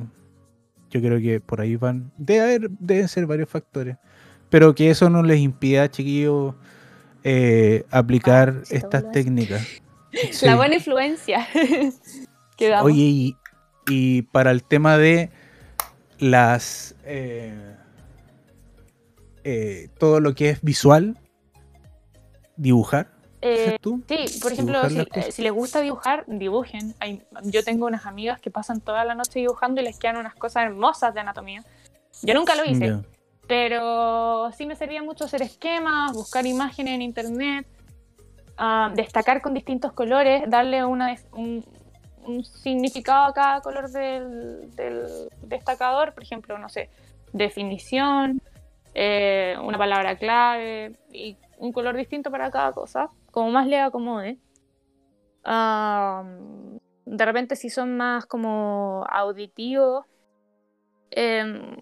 [0.89, 2.11] yo creo que por ahí van.
[2.17, 3.97] Debe haber, deben ser varios factores.
[4.49, 6.55] Pero que eso no les impida, chiquillos,
[7.23, 9.65] eh, aplicar ah, estas técnicas.
[10.41, 11.47] La buena influencia.
[12.81, 13.37] Oye, y,
[14.31, 15.29] para el tema de
[16.19, 16.95] las.
[17.05, 17.75] Eh,
[19.43, 21.17] eh, todo lo que es visual,
[22.55, 23.07] dibujar.
[23.41, 26.93] Eh, sí, por ejemplo, eh, si, les gusta dibujar, dibujen.
[27.43, 30.65] yo tengo unas amigas que pasan toda la noche dibujando y les quedan unas cosas
[30.65, 31.63] hermosas de anatomía.
[32.21, 32.97] Yo nunca lo hice,
[33.47, 37.65] pero sí me servía mucho hacer esquemas, buscar imágenes en internet,
[38.57, 41.63] ah, destacar con distintos colores, darle una, un,
[42.43, 44.69] significado a cada color del,
[45.43, 46.89] destacador, por ejemplo, no sé,
[47.33, 48.41] definición,
[48.93, 54.37] eh, una palabra clave y un color distinto para cada cosa como más le acomode.
[57.05, 60.05] de repente si son más como auditivos,
[61.11, 61.75] em,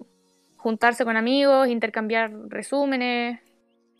[0.55, 3.41] juntarse con amigos, intercambiar resúmenes,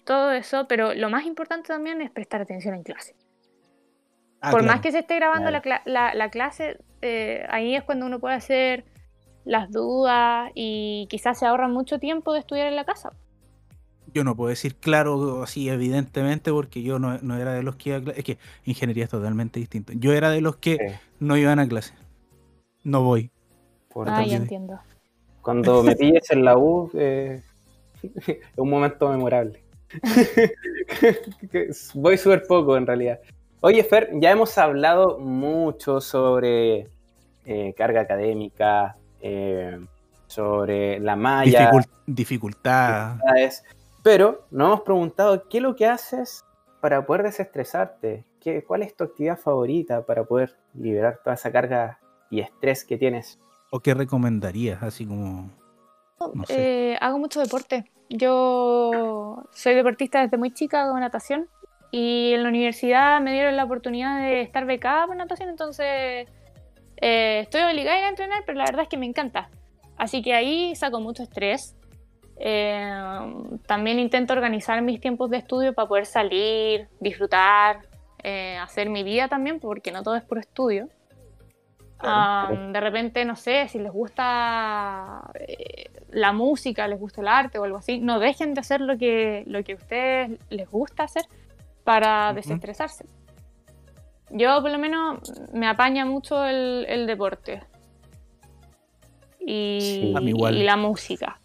[0.05, 3.15] todo eso, pero lo más importante también es prestar atención en clase.
[4.41, 8.35] Ah, Por más que se esté grabando la, clase, eh, ahí es cuando uno puede
[8.35, 8.85] hacer
[9.45, 13.11] las dudas y quizás se ahorra mucho tiempo de estudiar en la casa
[14.13, 17.99] yo no puedo decir claro así evidentemente porque yo no, era de los que iba
[17.99, 18.19] a clase.
[18.19, 19.93] Es que ingeniería es totalmente distinto.
[19.93, 20.77] Yo era de los que
[21.19, 21.93] no iban a clase.
[22.83, 23.31] No voy.
[24.05, 24.79] ah, ya entiendo.
[25.41, 27.41] Cuando me pilles en la U, eh,
[28.01, 29.63] es un momento memorable.
[31.93, 33.19] voy súper poco en realidad.
[33.61, 36.89] Oye, Fer, ya hemos hablado mucho sobre
[37.45, 39.79] eh, carga académica, eh,
[40.27, 41.71] sobre la malla.
[42.05, 43.17] dificultad.
[44.03, 46.45] Pero nos hemos preguntado qué es lo que haces
[46.81, 51.99] para poder desestresarte, ¿Qué, cuál es tu actividad favorita para poder liberar toda esa carga
[52.29, 53.39] y estrés que tienes.
[53.71, 54.81] ¿O qué recomendarías?
[54.83, 55.49] Así como...
[56.49, 57.91] Eh, hago mucho deporte.
[58.09, 61.47] Yo soy deportista desde muy chica, hago natación.
[61.91, 66.27] Y en la universidad me dieron la oportunidad de estar becada por natación, entonces
[66.97, 69.49] eh, estoy obligada a ir a entrenar, pero la verdad es que me encanta.
[69.97, 71.75] Así que ahí saco mucho estrés.
[72.39, 72.91] Eh,
[73.65, 77.81] también intento organizar mis tiempos de estudio para poder salir, disfrutar,
[78.23, 80.89] eh, hacer mi vida también, porque no todo es por estudio.
[81.99, 87.63] de repente, no sé, si les gusta eh, la música, les gusta el arte o
[87.63, 91.25] algo así, no dejen de hacer lo que, lo que a ustedes les gusta hacer
[91.88, 93.05] para desestresarse.
[94.29, 95.19] Yo por lo menos
[95.53, 97.63] me apaña mucho el, deporte
[99.39, 101.39] y, y la música.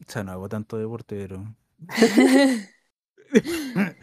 [0.00, 1.44] O sea, no hago tanto deporte, pero.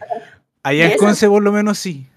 [0.62, 2.08] Allá en Conce, por lo menos sí.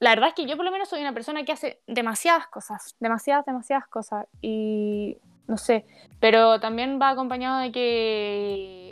[0.00, 2.96] La verdad es que yo, por lo menos, soy una persona que hace demasiadas cosas.
[2.98, 4.26] Demasiadas, demasiadas cosas.
[4.42, 5.18] Y.
[5.46, 5.86] No sé.
[6.18, 8.85] Pero también va acompañado de que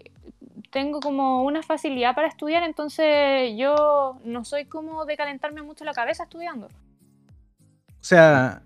[0.74, 5.94] tengo como una facilidad para estudiar, entonces yo no soy como de calentarme mucho la
[5.94, 6.66] cabeza estudiando.
[6.66, 8.64] O sea,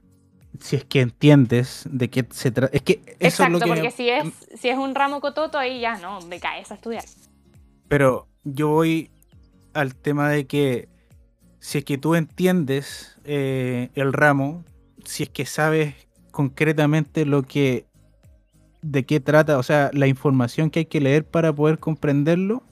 [0.59, 2.75] si es que entiendes de qué se trata.
[2.75, 4.25] Es que eso Exacto, es lo que porque si es,
[4.59, 7.05] si es un ramo cototo, ahí ya no, me caes a estudiar.
[7.89, 9.11] Pero yo voy
[9.75, 10.89] al tema de que
[11.61, 14.65] si es que tú entiendes eh, el ramo,
[15.05, 15.95] si es que sabes
[16.31, 17.85] concretamente lo que
[18.83, 22.63] de qué trata, o sea, la información que hay que leer para poder comprenderlo.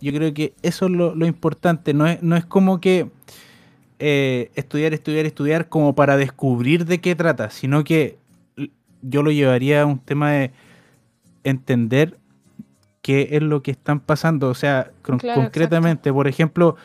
[0.00, 3.10] Yo creo que eso es lo, importante, no es, no es como que
[3.98, 8.18] eh, estudiar, estudiar, estudiar como para descubrir de qué trata, sino que
[9.02, 10.52] yo lo llevaría a un tema de
[11.42, 12.16] entender
[13.02, 16.76] qué es lo que están pasando, o sea, concretamente, por ejemplo,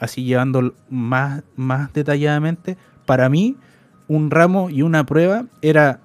[0.00, 3.56] así llevando más, más detalladamente, para mí
[4.08, 6.00] un ramo y una prueba era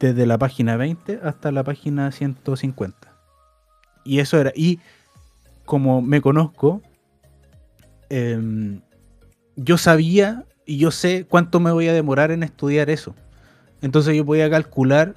[0.00, 2.96] desde la página 20 hasta la página 150.
[4.04, 4.80] Y eso era, y
[5.64, 6.82] como me conozco,
[8.08, 8.80] em,
[9.56, 13.14] yo sabía y yo sé cuánto me voy a demorar en estudiar eso.
[13.82, 15.14] Entonces yo podía calcular,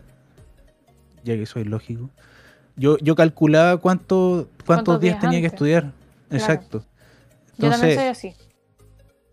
[1.23, 2.09] ya que soy lógico,
[2.75, 5.93] yo, yo calculaba cuánto, cuántos, días, tenía que estudiar.
[6.29, 6.83] Exacto.
[7.57, 8.33] yo también soy así.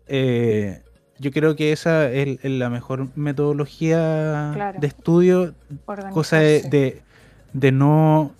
[0.07, 0.81] Eh,
[1.21, 5.53] yo creo que esa es, la mejor metodología de estudio,
[6.11, 7.03] cosa de,
[7.53, 8.33] de, no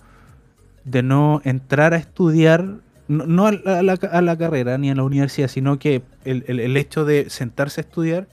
[0.84, 3.52] de no entrar a estudiar, no, a,
[3.84, 8.28] la, carrera ni a la universidad, sino que el, hecho de sentarse a estudiar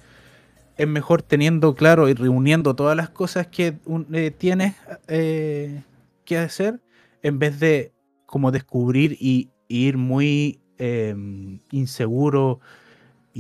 [0.79, 3.77] es mejor teniendo claro y reuniendo todas las cosas que
[4.15, 4.77] eh, tienes
[5.09, 5.83] eh,
[6.25, 6.81] que hacer
[7.23, 7.93] en vez de
[8.25, 12.61] como descubrir y, ir muy em, inseguro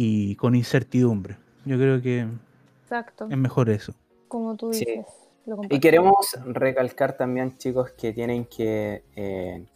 [0.00, 1.36] y con incertidumbre.
[1.64, 2.28] Yo creo que
[3.30, 3.92] es mejor eso.
[4.28, 5.04] Como tú dices.
[5.70, 9.66] Y queremos recalcar también, chicos, que tienen que eh,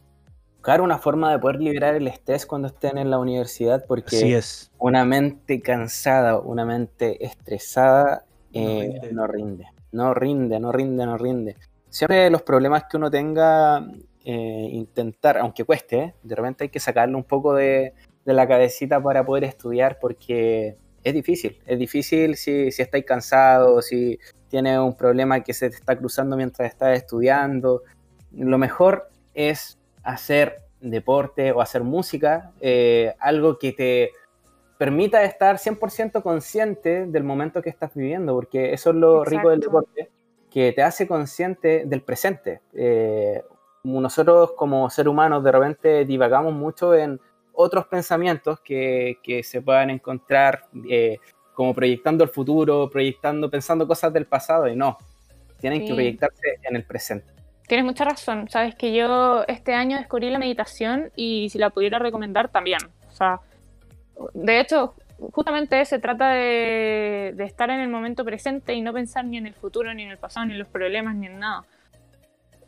[0.55, 4.71] buscar una forma de poder liberar el estrés cuando estén en la universidad, porque es.
[4.79, 9.67] una mente cansada, una mente estresada eh, no, rinde.
[9.91, 10.61] no rinde.
[10.61, 11.57] No rinde, no rinde,
[11.89, 13.85] Siempre los problemas que uno tenga,
[14.25, 17.93] eh, intentar, aunque cueste, de repente hay que sacarle un poco de,
[18.25, 23.87] de la cabecita para poder estudiar porque es difícil, es difícil si, si estáis cansados,
[23.87, 24.19] si
[24.49, 27.83] tienes un problema que se te está cruzando mientras estás estudiando.
[28.33, 34.11] Lo mejor es hacer deporte o hacer música, eh, algo que te
[34.79, 39.61] permita estar 100% consciente del momento que estás viviendo, porque eso es lo rico del
[39.61, 40.11] deporte,
[40.51, 42.61] que te hace consciente del presente.
[42.75, 43.43] Eh,
[43.85, 47.21] nosotros como seres humanos de repente divagamos mucho en
[47.53, 51.19] otros pensamientos que, se puedan encontrar eh,
[51.55, 54.99] como proyectando el futuro, proyectando, pensando cosas del pasado y no,
[55.61, 57.33] tienen que proyectarse en el presente.
[57.67, 61.99] Tienes mucha razón, sabes que yo este año descubrí la meditación y si la pudiera
[61.99, 63.41] recomendar también, o sea,
[64.35, 64.95] de hecho,
[65.33, 69.47] justamente se trata de, de estar en el momento presente y no pensar ni en
[69.47, 71.65] el futuro, ni en el pasado, ni en los problemas, ni en nada.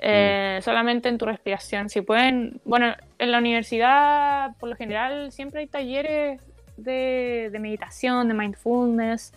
[0.06, 1.88] Eh, solamente en tu respiración.
[1.88, 6.42] Si pueden, bueno, en la universidad por lo general siempre hay talleres
[6.76, 9.32] de, meditación, de mindfulness,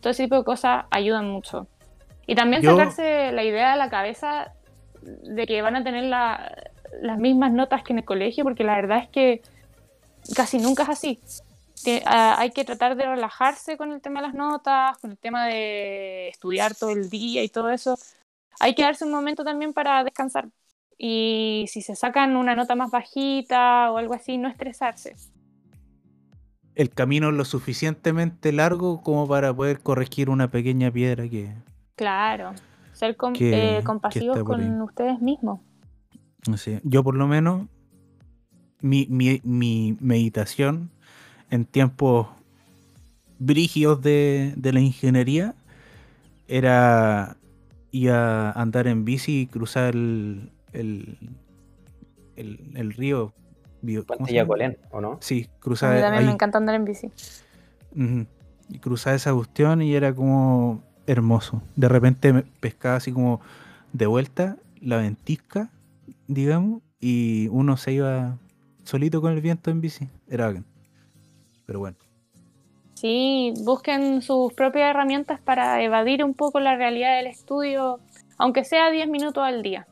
[0.00, 1.66] todo ese tipo de cosas ayudan mucho.
[2.28, 4.52] Y también sacarse la idea de la cabeza
[5.02, 8.98] de que van a tener las mismas notas que en el colegio, porque la verdad
[8.98, 9.42] es que
[10.36, 11.20] casi nunca es así.
[12.06, 15.46] Ah, hay que tratar de relajarse con el tema de las notas, con el tema
[15.46, 17.98] de estudiar todo el día y todo eso,
[18.60, 20.48] hay que darse un momento también para descansar.
[20.98, 25.16] Y si se sacan una nota más bajita o algo así, no estresarse.
[26.74, 31.52] El camino es lo suficientemente largo como para poder corregir una pequeña piedra que...
[31.94, 32.52] Claro,
[32.92, 35.60] ser eh, compasivos con ustedes mismos.
[36.82, 37.68] Yo por lo menos,
[38.80, 40.90] mi, mi, meditación
[41.50, 42.26] en tiempos
[43.38, 45.54] brígidos de, de la ingeniería
[46.48, 47.36] era
[47.94, 51.16] y a andar en bici y cruzar el, el,
[52.34, 53.32] el, río.
[54.04, 55.18] Puente Colén, ¿o no?
[55.20, 55.92] Sí, cruzar.
[55.92, 57.12] A mí también me encanta andar en bici.
[58.68, 61.62] Y cruzar esa cuestión y era como hermoso.
[61.76, 63.40] De repente me pescaba así como
[63.92, 65.70] de vuelta la ventisca,
[66.26, 68.38] digamos, y uno se iba
[68.82, 70.08] solito con el viento en bici.
[70.28, 70.64] Era bacán.
[71.64, 71.96] Pero bueno.
[73.04, 78.00] Sí, busquen sus propias herramientas para evadir un poco la realidad del estudio,
[78.38, 79.86] aunque sea 10 minutos al día.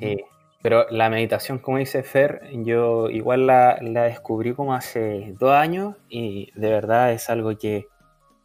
[0.00, 0.24] Sí,
[0.62, 6.50] pero la meditación, como dice Fer, yo igual la, descubrí como hace dos años y
[6.56, 7.86] de verdad es algo que,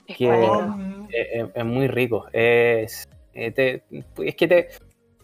[0.06, 2.28] es, muy rico.
[2.32, 3.82] Es, eh,
[4.24, 4.68] es que te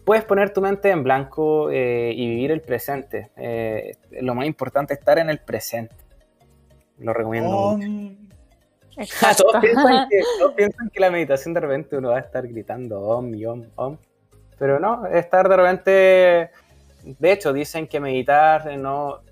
[0.04, 3.30] puedes poner tu mente en blanco eh, y vivir el presente.
[3.36, 3.92] Eh,
[4.22, 6.01] lo más importante es estar en el presente.
[7.02, 7.88] Lo recomiendo mucho.
[9.38, 9.62] todos,
[10.54, 13.96] piensan que, la meditación de repente uno va a estar gritando om y om, om.
[14.58, 16.50] Pero no, estar de repente.
[17.04, 19.22] De hecho, dicen que meditar no,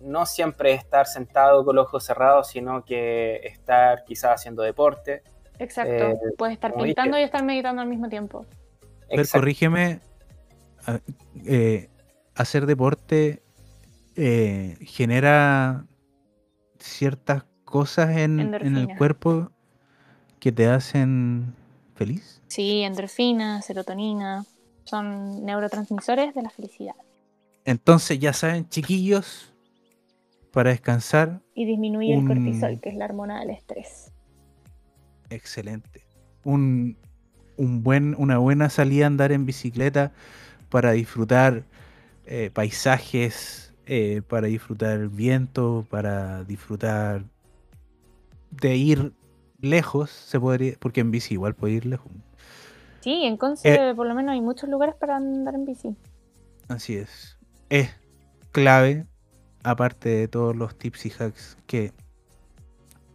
[0.00, 5.22] no siempre es estar sentado con los ojos cerrados, sino que estar quizás haciendo deporte.
[5.58, 8.44] Exacto, eh, puedes estar pintando y estar meditando al mismo tiempo.
[9.08, 10.00] Pero corrígeme,
[11.46, 11.88] eh,
[12.34, 13.42] hacer deporte
[14.14, 15.84] eh, genera
[16.86, 19.50] ciertas cosas en, el cuerpo
[20.38, 21.54] que te hacen
[21.94, 22.42] feliz.
[22.48, 24.44] Sí, endorfina, serotonina,
[24.84, 26.94] son neurotransmisores de la felicidad.
[27.64, 29.52] Entonces ya saben, chiquillos,
[30.52, 31.42] para descansar.
[31.54, 34.12] Y disminuye el cortisol, que es la hormona del estrés.
[35.28, 36.06] Excelente.
[36.44, 36.96] Un,
[37.56, 40.12] un buen, una buena salida a andar en bicicleta
[40.68, 41.64] para disfrutar
[42.26, 47.22] eh, paisajes, eh, para disfrutar el viento, para disfrutar
[48.50, 49.12] de ir
[49.60, 52.10] lejos, se podría, porque en bici igual puede ir lejos.
[53.00, 55.94] Sí, en Conce eh, por lo menos hay muchos lugares para andar en bici.
[56.68, 57.38] Así es.
[57.70, 57.94] Es
[58.50, 59.06] clave,
[59.62, 61.92] aparte de todos los tips y hacks que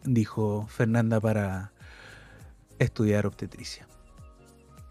[0.03, 1.71] dijo Fernanda para
[2.79, 3.87] estudiar obstetricia.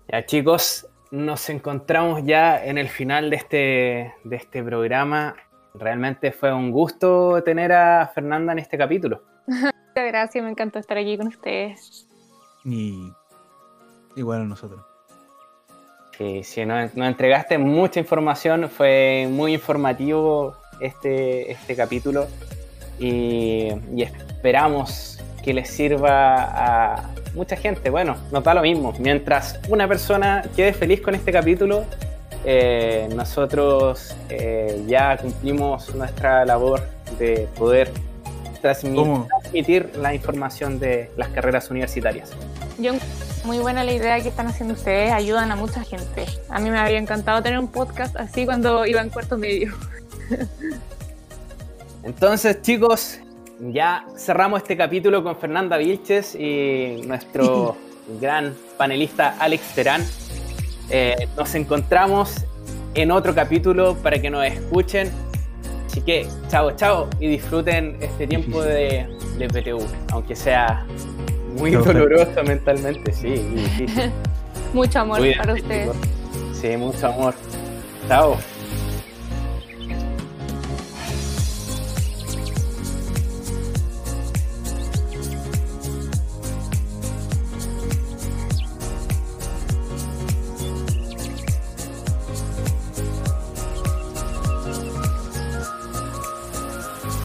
[0.08, 5.36] Ya chicos, nos encontramos ya en el final de este, de este programa.
[5.74, 9.22] Realmente fue un gusto tener a Fernanda en este capítulo.
[9.46, 12.06] Muchas gracias, me encantó estar aquí con ustedes.
[12.64, 13.12] Y
[14.16, 14.80] igual a nosotros.
[16.18, 22.26] Sí, sí, nos, entregaste mucha información, fue muy informativo este, este capítulo
[22.98, 28.92] y, y esperamos que les sirva a, mucha gente, bueno, nos da lo mismo.
[28.98, 31.84] Mientras una persona quede feliz con este capítulo,
[32.44, 36.82] eh, nosotros eh, ya cumplimos nuestra labor
[37.18, 37.90] de poder
[38.60, 42.30] transmitir, la información de las carreras universitarias.
[42.78, 42.92] Yo,
[43.44, 46.26] muy buena la idea que están haciendo ustedes, ayudan a mucha gente.
[46.50, 49.74] A mí me habría encantado tener un podcast así cuando iba en cuarto medio.
[52.02, 53.18] Entonces, chicos,
[53.60, 57.76] ya cerramos este capítulo con Fernanda Vilches y nuestro
[58.20, 60.02] gran panelista Alex Terán.
[60.90, 62.44] Eh, nos encontramos
[62.94, 65.10] en otro capítulo para que nos escuchen.
[65.86, 69.06] Así que, chao, chao y disfruten este tiempo de,
[69.38, 70.86] de PTU, aunque sea
[71.58, 73.34] muy doloroso mentalmente, sí,
[74.72, 75.90] mucho amor para ustedes.
[76.52, 77.34] Sí, mucho amor.
[78.06, 78.36] Chao.